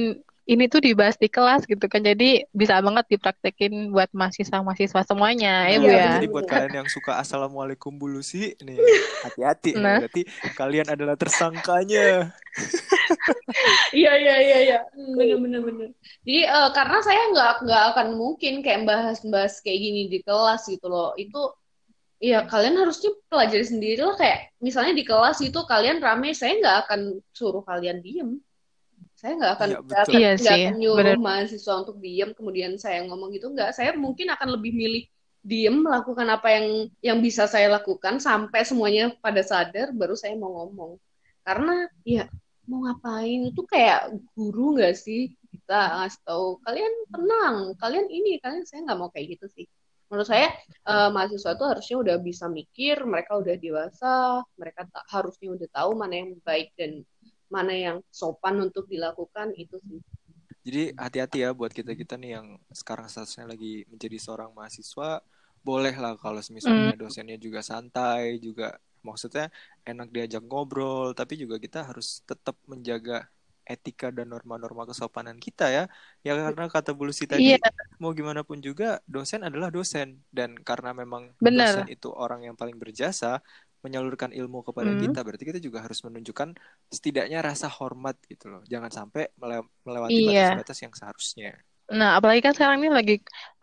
ini 0.49 0.65
tuh 0.65 0.81
dibahas 0.81 1.21
di 1.21 1.29
kelas 1.29 1.69
gitu 1.69 1.85
kan. 1.93 2.01
Jadi 2.01 2.49
bisa 2.57 2.81
banget 2.81 3.05
dipraktekin 3.13 3.93
buat 3.93 4.09
mahasiswa-mahasiswa 4.17 5.05
semuanya 5.05 5.69
ya 5.69 5.77
Nah, 5.77 5.85
Bu 5.85 5.87
Iya, 5.87 5.93
ya. 5.93 6.09
jadi 6.17 6.25
benar. 6.25 6.33
buat 6.33 6.47
kalian 6.49 6.75
yang 6.81 6.89
suka 6.89 7.13
Assalamualaikum 7.21 7.93
Bu 7.93 8.09
Lucy, 8.09 8.57
nih 8.65 8.81
hati-hati. 9.29 9.77
Nah. 9.77 10.01
Berarti 10.01 10.25
kalian 10.57 10.89
adalah 10.89 11.15
tersangkanya. 11.21 12.33
Iya 13.93 14.13
iya 14.21 14.35
iya 14.45 14.59
iya 14.65 14.79
bener 15.17 15.39
bener 15.41 15.61
bener. 15.65 15.89
Jadi 16.23 16.43
eh, 16.45 16.69
karena 16.77 16.99
saya 17.01 17.23
nggak 17.33 17.53
nggak 17.65 17.85
akan 17.95 18.09
mungkin 18.21 18.61
kayak 18.61 18.85
bahas-bahas 18.85 19.61
kayak 19.65 19.79
gini 19.81 20.01
di 20.13 20.19
kelas 20.23 20.69
gitu 20.69 20.87
loh. 20.89 21.17
Itu 21.17 21.57
ya 22.19 22.45
kalian 22.45 22.77
harusnya 22.77 23.15
pelajari 23.31 23.65
sendiri 23.65 24.03
lah 24.05 24.17
kayak 24.19 24.53
misalnya 24.61 24.93
di 24.95 25.05
kelas 25.07 25.39
itu 25.41 25.61
kalian 25.65 26.03
rame, 26.03 26.35
saya 26.37 26.59
nggak 26.61 26.77
akan 26.87 27.01
suruh 27.33 27.65
kalian 27.65 27.99
diem. 28.05 28.39
Saya 29.19 29.33
nggak 29.39 29.53
akan 29.59 29.71
nggak 29.83 29.83
betul. 29.83 30.15
akan, 30.15 30.21
Iya 30.23 30.31
nggak 30.39 30.57
sih, 30.57 30.63
akan 30.63 30.75
nyuruh 30.79 31.17
bener. 31.19 31.27
mahasiswa 31.27 31.75
untuk 31.83 31.97
diem 32.05 32.31
kemudian 32.39 32.73
saya 32.79 32.99
ngomong 33.09 33.29
gitu 33.35 33.47
nggak. 33.51 33.71
Saya 33.75 33.91
mungkin 33.99 34.27
akan 34.35 34.49
lebih 34.55 34.73
milih 34.81 35.05
diem 35.43 35.77
melakukan 35.87 36.29
apa 36.31 36.49
yang 36.55 36.67
yang 37.03 37.19
bisa 37.19 37.45
saya 37.51 37.67
lakukan 37.77 38.23
sampai 38.23 38.63
semuanya 38.63 39.11
pada 39.19 39.43
sadar 39.43 39.91
baru 39.91 40.15
saya 40.15 40.39
mau 40.39 40.51
ngomong. 40.63 40.93
Karena 41.43 41.91
ya 42.07 42.25
mau 42.69 42.85
ngapain 42.85 43.49
itu 43.51 43.63
kayak 43.65 44.13
guru 44.37 44.77
nggak 44.77 44.95
sih 44.95 45.33
kita 45.49 46.05
ngasih 46.05 46.21
tahu 46.29 46.47
kalian 46.61 46.93
tenang 47.09 47.57
kalian 47.81 48.07
ini 48.13 48.37
kalian 48.45 48.69
saya 48.69 48.85
nggak 48.85 48.99
mau 49.01 49.09
kayak 49.09 49.41
gitu 49.41 49.47
sih 49.57 49.65
menurut 50.13 50.29
saya 50.29 50.53
eh, 50.85 51.09
mahasiswa 51.09 51.57
itu 51.57 51.65
harusnya 51.65 51.97
udah 52.05 52.17
bisa 52.21 52.45
mikir 52.49 52.97
mereka 53.09 53.41
udah 53.41 53.57
dewasa 53.57 54.45
mereka 54.61 54.85
tak 54.85 55.05
harusnya 55.09 55.49
udah 55.57 55.69
tahu 55.73 55.91
mana 55.97 56.15
yang 56.21 56.31
baik 56.45 56.77
dan 56.77 57.01
mana 57.49 57.73
yang 57.73 57.99
sopan 58.13 58.61
untuk 58.61 58.87
dilakukan 58.89 59.53
itu 59.57 59.77
sih. 59.89 60.01
Jadi 60.69 60.83
hati-hati 60.93 61.49
ya 61.49 61.51
buat 61.57 61.73
kita-kita 61.73 62.21
nih 62.21 62.37
yang 62.41 62.47
sekarang 62.69 63.09
statusnya 63.09 63.49
lagi 63.49 63.89
menjadi 63.89 64.21
seorang 64.21 64.53
mahasiswa, 64.53 65.25
boleh 65.65 65.95
lah 65.97 66.13
kalau 66.21 66.45
misalnya 66.53 66.93
dosennya 66.93 67.41
juga 67.41 67.65
santai, 67.65 68.37
juga 68.37 68.77
maksudnya 69.01 69.49
enak 69.89 70.13
diajak 70.13 70.45
ngobrol, 70.45 71.17
tapi 71.17 71.41
juga 71.41 71.57
kita 71.57 71.89
harus 71.89 72.21
tetap 72.29 72.59
menjaga 72.69 73.25
etika 73.69 74.09
dan 74.09 74.33
norma-norma 74.33 74.89
kesopanan 74.89 75.37
kita 75.37 75.69
ya. 75.69 75.85
Ya 76.25 76.33
karena 76.33 76.73
kata 76.73 76.97
Bu 76.97 77.05
Lucy 77.05 77.29
tadi, 77.29 77.53
Iya, 77.53 77.61
mau 78.01 78.17
gimana 78.17 78.41
pun 78.41 78.65
juga 78.65 79.05
dosen 79.05 79.45
adalah 79.45 79.69
dosen. 79.69 80.25
Dan 80.33 80.57
karena 80.57 80.97
memang 80.97 81.37
Benar. 81.37 81.85
dosen 81.85 81.89
itu 81.93 82.09
orang 82.09 82.49
yang 82.49 82.57
paling 82.57 82.81
berjasa 82.81 83.45
menyalurkan 83.85 84.31
ilmu 84.41 84.59
kepada 84.69 84.93
Hmm. 84.93 84.99
kita, 85.03 85.19
berarti 85.27 85.45
kita 85.51 85.61
juga 85.67 85.79
harus 85.85 86.01
menunjukkan 86.07 86.49
setidaknya 86.97 87.39
rasa 87.49 87.67
hormat 87.79 88.17
gitu 88.31 88.45
loh. 88.53 88.63
Jangan 88.73 88.91
sampai 88.99 89.23
mele- 89.41 89.69
melewati 89.87 90.21
Iya. 90.21 90.29
batas-batas 90.29 90.79
yang 90.85 90.93
seharusnya. 90.99 91.51
Nah, 91.89 92.21
apalagi 92.21 92.41
kan 92.45 92.53
sekarang 92.57 92.79
ini 92.85 92.91
lagi 92.99 93.15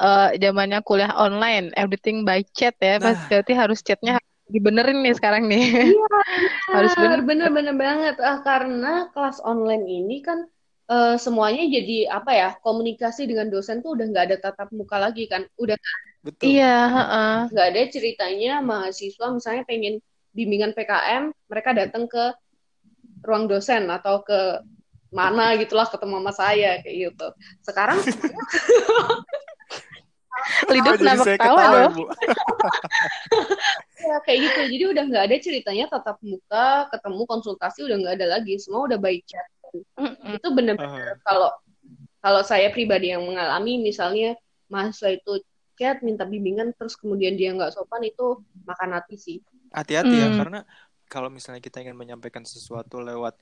eh, 0.01 0.25
zamannya 0.41 0.79
kuliah 0.87 1.13
online, 1.13 1.65
everything 1.81 2.17
by 2.27 2.41
chat 2.57 2.73
ya. 2.81 2.97
Pas 3.03 3.17
Nah. 3.17 3.29
berarti 3.29 3.53
harus 3.61 3.79
chatnya 3.85 4.17
dibenerin 4.53 4.97
nih 5.05 5.13
sekarang 5.17 5.43
nih. 5.51 5.61
Harus 6.73 6.93
bener. 7.01 7.21
bener 7.29 7.49
bener 7.57 7.75
banget 7.85 8.15
Ah, 8.21 8.39
karena 8.47 8.87
kelas 9.13 9.37
online 9.51 9.83
ini 9.87 10.13
kan 10.27 10.39
eh, 10.91 11.15
semuanya 11.25 11.63
jadi 11.75 11.93
apa 12.17 12.31
ya 12.39 12.47
komunikasi 12.65 13.21
dengan 13.29 13.47
dosen 13.53 13.77
tuh 13.83 13.95
udah 13.95 14.05
nggak 14.11 14.25
ada 14.31 14.37
tatap 14.43 14.67
muka 14.79 14.97
lagi 15.05 15.21
kan 15.31 15.41
udah 15.61 15.77
Betul. 16.25 16.57
Iya, 16.57 16.75
heeh. 16.89 17.37
nggak 17.53 17.67
ada 17.69 17.81
ceritanya 17.93 18.53
mahasiswa 18.65 19.29
misalnya 19.29 19.61
pengen 19.69 20.01
bimbingan 20.33 20.73
PKM 20.73 21.29
mereka 21.45 21.69
datang 21.77 22.09
ke 22.09 22.33
ruang 23.21 23.45
dosen 23.45 23.85
atau 23.93 24.25
ke 24.25 24.65
mana 25.13 25.53
gitulah 25.55 25.85
ketemu 25.85 26.17
sama 26.19 26.33
saya 26.33 26.81
kayak 26.81 27.13
gitu 27.13 27.27
sekarang 27.61 28.01
Lido 30.69 30.91
Oh, 30.91 30.97
kenapa 30.99 31.23
ketawa? 31.25 31.89
Bu. 31.89 32.03
ya 34.05 34.17
kayak 34.27 34.39
gitu 34.45 34.59
jadi 34.77 34.83
udah 34.93 35.03
nggak 35.09 35.23
ada 35.31 35.37
ceritanya 35.41 35.85
tatap 35.89 36.17
muka 36.21 36.85
ketemu 36.93 37.21
konsultasi 37.25 37.79
udah 37.87 37.97
nggak 38.01 38.15
ada 38.21 38.27
lagi 38.37 38.53
semua 38.61 38.85
udah 38.85 38.99
by 38.99 39.17
chat 39.25 39.47
Mm-mm. 39.97 40.37
itu 40.37 40.47
bener-bener 40.53 41.17
kalau 41.25 41.49
kalau 42.21 42.41
saya 42.45 42.69
pribadi 42.69 43.09
yang 43.15 43.25
mengalami 43.25 43.79
misalnya 43.81 44.37
mahasiswa 44.69 45.17
itu 45.17 45.41
chat 45.75 46.01
minta 46.01 46.23
bimbingan 46.23 46.71
terus 46.75 46.95
kemudian 46.95 47.35
dia 47.35 47.51
nggak 47.51 47.71
sopan 47.75 48.03
itu 48.03 48.39
makan 48.63 48.89
hati 48.97 49.15
sih 49.19 49.37
Hati-hati 49.75 50.15
ya, 50.23 50.27
Hmm. 50.31 50.39
karena 50.39 50.59
kalau 51.05 51.27
misalnya 51.27 51.59
kita 51.59 51.83
ingin 51.83 51.99
menyampaikan 51.99 52.47
sesuatu 52.47 53.03
lewat 53.03 53.35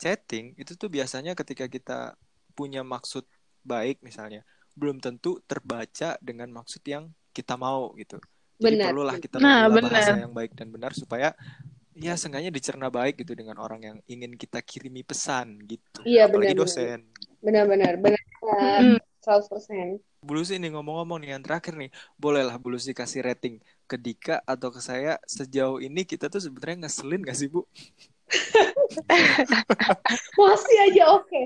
chatting, 0.00 0.56
itu 0.56 0.74
tuh 0.74 0.88
biasanya 0.88 1.36
ketika 1.36 1.68
kita 1.68 2.16
punya 2.56 2.80
maksud 2.80 3.28
baik 3.62 4.00
misalnya, 4.00 4.42
belum 4.74 4.98
tentu 4.98 5.38
terbaca 5.44 6.16
dengan 6.24 6.48
maksud 6.50 6.80
yang 6.88 7.12
kita 7.36 7.54
mau 7.60 7.92
gitu. 8.00 8.16
Jadi 8.56 8.80
Benar. 8.80 8.86
perlulah 8.90 9.16
kita 9.20 9.36
Nah, 9.38 9.68
bahasa 9.68 10.16
benar. 10.16 10.24
yang 10.24 10.32
baik 10.32 10.52
dan 10.56 10.68
benar 10.72 10.92
supaya 10.96 11.36
ya 11.94 12.14
seenggaknya 12.18 12.50
dicerna 12.50 12.88
baik 12.90 13.22
gitu 13.22 13.36
dengan 13.38 13.60
orang 13.60 13.80
yang 13.82 13.96
ingin 14.10 14.34
kita 14.34 14.58
kirimi 14.64 15.04
pesan 15.06 15.62
gitu. 15.68 16.02
Iya, 16.02 16.26
Apalagi 16.26 16.54
benar, 16.54 16.64
dosen. 16.66 16.98
benar-benar 17.44 17.94
benar 18.00 18.22
Mm-mm. 18.80 18.98
100% 19.20 20.00
Bu 20.26 20.32
Lucy 20.36 20.54
nih 20.62 20.70
ngomong-ngomong 20.74 21.18
nih 21.22 21.30
yang 21.36 21.42
terakhir 21.46 21.74
nih, 21.80 21.90
bolehlah 22.22 22.56
Bu 22.62 22.68
Lucy 22.72 22.90
kasih 23.00 23.20
rating 23.28 23.54
ke 23.90 23.96
Dika 24.04 24.36
atau 24.52 24.68
ke 24.74 24.80
saya 24.88 25.10
sejauh 25.36 25.78
ini 25.86 26.00
kita 26.10 26.24
tuh 26.32 26.40
sebenarnya 26.44 26.76
ngeselin 26.88 27.20
gak 27.28 27.36
sih 27.40 27.48
Bu? 27.54 27.60
masih 30.40 30.76
aja 30.90 31.02
oke. 31.18 31.40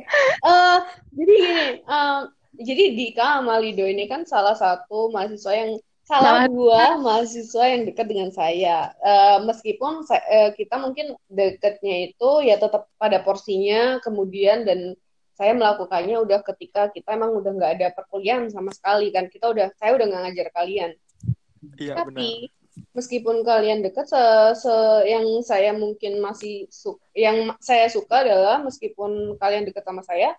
Eh, 0.46 0.78
jadi 1.16 1.32
gini 1.44 1.66
eh, 1.82 2.18
jadi 2.58 2.84
Dika 2.98 3.26
sama 3.42 3.54
Lido 3.62 3.84
ini 3.86 4.04
kan 4.12 4.22
salah 4.26 4.54
satu 4.54 5.10
mahasiswa 5.14 5.52
yang 5.54 5.70
salah 6.08 6.40
dua 6.48 6.96
mahasiswa 7.04 7.64
yang 7.68 7.82
dekat 7.88 8.06
dengan 8.08 8.30
saya. 8.32 8.94
Eh, 9.02 9.38
meskipun 9.48 10.06
sa- 10.08 10.24
eh, 10.24 10.50
kita 10.56 10.80
mungkin 10.80 11.18
dekatnya 11.28 12.14
itu 12.14 12.30
ya 12.48 12.56
tetap 12.62 12.88
pada 12.96 13.18
porsinya 13.26 14.00
kemudian 14.06 14.64
dan 14.64 14.94
saya 15.38 15.54
melakukannya 15.54 16.18
udah 16.18 16.42
ketika 16.42 16.90
kita 16.90 17.14
emang 17.14 17.30
udah 17.38 17.54
nggak 17.54 17.72
ada 17.78 17.88
perkuliahan 17.94 18.50
sama 18.50 18.74
sekali 18.74 19.14
kan 19.14 19.30
kita 19.30 19.46
udah 19.46 19.70
saya 19.78 19.94
udah 19.94 20.06
nggak 20.10 20.22
ngajar 20.26 20.48
kalian 20.50 20.90
Iya 21.78 21.94
benar. 21.94 22.06
tapi 22.10 22.50
meskipun 22.94 23.42
kalian 23.46 23.82
dekat, 23.82 24.06
se, 24.06 24.22
se- 24.58 25.04
yang 25.06 25.26
saya 25.42 25.74
mungkin 25.74 26.22
masih 26.22 26.66
su 26.70 26.98
yang 27.14 27.54
saya 27.58 27.90
suka 27.90 28.22
adalah 28.22 28.62
meskipun 28.62 29.34
kalian 29.38 29.66
dekat 29.66 29.82
sama 29.82 30.02
saya, 30.06 30.34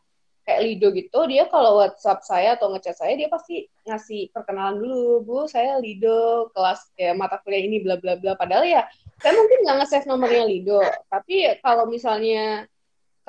kayak 0.47 0.63
Lido 0.63 0.87
gitu, 0.95 1.19
dia 1.27 1.45
kalau 1.51 1.83
WhatsApp 1.83 2.23
saya 2.23 2.55
atau 2.55 2.71
ngechat 2.71 2.95
saya, 2.95 3.13
dia 3.19 3.27
pasti 3.27 3.67
ngasih 3.83 4.31
perkenalan 4.31 4.79
dulu, 4.79 5.21
Bu, 5.27 5.37
saya 5.51 5.77
Lido, 5.83 6.47
kelas 6.55 6.89
ya 6.95 7.11
mata 7.11 7.37
kuliah 7.43 7.63
ini 7.67 7.83
bla 7.83 7.99
bla 7.99 8.15
bla. 8.15 8.39
Padahal 8.39 8.63
ya 8.65 8.87
saya 9.19 9.35
mungkin 9.35 9.59
nggak 9.67 9.75
nge-save 9.83 10.07
nomornya 10.07 10.43
Lido, 10.47 10.79
tapi 11.11 11.43
kalau 11.59 11.91
misalnya 11.91 12.65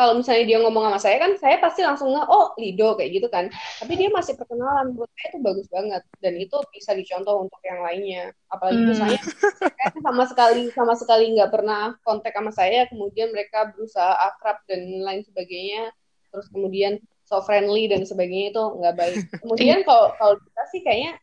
kalau 0.00 0.16
misalnya 0.16 0.48
dia 0.48 0.58
ngomong 0.64 0.88
sama 0.88 0.96
saya 0.96 1.20
kan 1.20 1.36
saya 1.36 1.60
pasti 1.60 1.84
langsung 1.84 2.16
nge 2.16 2.24
oh 2.24 2.56
Lido 2.56 2.96
kayak 2.96 3.20
gitu 3.20 3.28
kan 3.28 3.52
tapi 3.52 4.00
dia 4.00 4.08
masih 4.08 4.32
perkenalan 4.32 4.96
menurut 4.96 5.12
saya 5.12 5.28
itu 5.28 5.38
bagus 5.44 5.66
banget 5.68 6.02
dan 6.24 6.34
itu 6.40 6.56
bisa 6.72 6.96
dicontoh 6.96 7.44
untuk 7.44 7.60
yang 7.68 7.84
lainnya 7.84 8.32
apalagi 8.48 8.80
Hmm. 8.80 8.88
misalnya 8.96 9.20
saya 9.60 9.92
sama 10.00 10.24
sekali 10.24 10.62
sama 10.72 10.94
sekali 10.96 11.36
nggak 11.36 11.52
pernah 11.52 11.92
kontak 12.00 12.32
sama 12.32 12.48
saya 12.48 12.88
kemudian 12.88 13.28
mereka 13.28 13.68
berusaha 13.76 14.16
akrab 14.32 14.56
dan 14.64 14.80
lain 15.04 15.20
sebagainya 15.20 15.92
terus 16.32 16.48
kemudian 16.48 16.96
so 17.28 17.44
friendly 17.44 17.84
dan 17.84 18.08
sebagainya 18.08 18.56
itu 18.56 18.64
nggak 18.80 18.96
baik 18.96 19.20
kemudian 19.44 19.84
kalau 19.84 20.16
kalau 20.16 20.34
kita 20.40 20.62
sih 20.72 20.80
kayaknya 20.80 21.20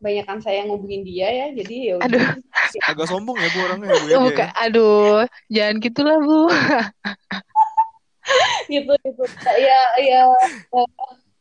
banyakan 0.00 0.40
saya 0.40 0.64
ngubungin 0.64 1.04
dia 1.04 1.28
ya 1.28 1.46
jadi 1.52 1.76
ya 1.92 1.94
udah. 2.00 2.08
Aduh. 2.08 2.24
Agak 2.88 3.06
sombong 3.12 3.36
ya 3.36 3.48
Bu 3.52 3.58
orangnya 3.68 3.86
ya 3.88 3.92
Bu 3.92 4.00
ya. 4.00 4.08
dia 4.08 4.16
Bukan, 4.24 4.48
ya. 4.48 4.56
aduh, 4.64 5.20
jangan 5.52 5.76
gitulah 5.84 6.16
Bu. 6.24 6.40
gitu 8.70 8.94
gitu 9.02 9.22
ya 9.58 9.80
ya 9.98 10.20
eh, 10.30 10.88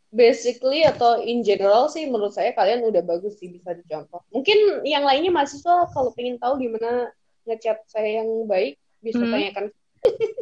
basically 0.09 0.81
atau 0.81 1.21
in 1.21 1.45
general 1.45 1.85
sih 1.85 2.09
menurut 2.09 2.33
saya 2.33 2.49
kalian 2.51 2.81
udah 2.81 3.05
bagus 3.05 3.37
sih 3.37 3.53
bisa 3.53 3.71
dicontoh 3.71 4.25
mungkin 4.33 4.81
yang 4.81 5.05
lainnya 5.05 5.29
mahasiswa 5.29 5.85
kalau 5.93 6.09
pengen 6.17 6.41
tahu 6.41 6.57
gimana 6.57 7.13
ngechat 7.45 7.85
saya 7.85 8.25
yang 8.25 8.29
baik 8.45 8.77
bisa 8.99 9.21
Hmm. 9.21 9.31
tanyakan 9.31 9.65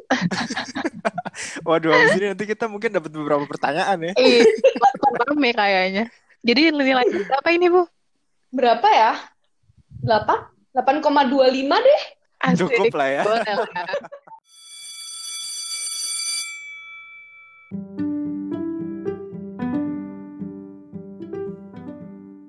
Waduh, 1.66 1.90
abis 1.90 2.14
ini 2.18 2.26
nanti 2.30 2.46
kita 2.46 2.70
mungkin 2.70 2.94
dapat 2.94 3.10
beberapa 3.10 3.42
pertanyaan 3.46 3.98
ya. 4.02 4.14
Ih, 4.18 4.46
rame 5.26 5.50
kayaknya. 5.50 6.04
Jadi 6.42 6.70
nilai 6.70 7.06
berapa 7.06 7.50
ini 7.50 7.68
Bu? 7.68 7.82
berapa 8.48 8.88
ya 8.88 9.12
8 10.06 10.78
8,25 10.78 11.84
deh 11.84 12.02
Asik. 12.38 12.70
Cukup 12.70 12.94
lah 12.96 13.10
ya. 13.10 13.22
Boleh 13.26 13.44
lah. 13.50 13.66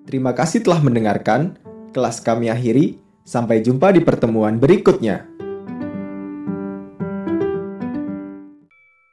Terima 0.08 0.32
kasih 0.32 0.64
telah 0.64 0.80
mendengarkan. 0.80 1.60
Kelas 1.92 2.24
kami 2.24 2.48
akhiri. 2.48 2.96
Sampai 3.28 3.60
jumpa 3.60 3.92
di 3.92 4.00
pertemuan 4.00 4.56
berikutnya. 4.56 5.37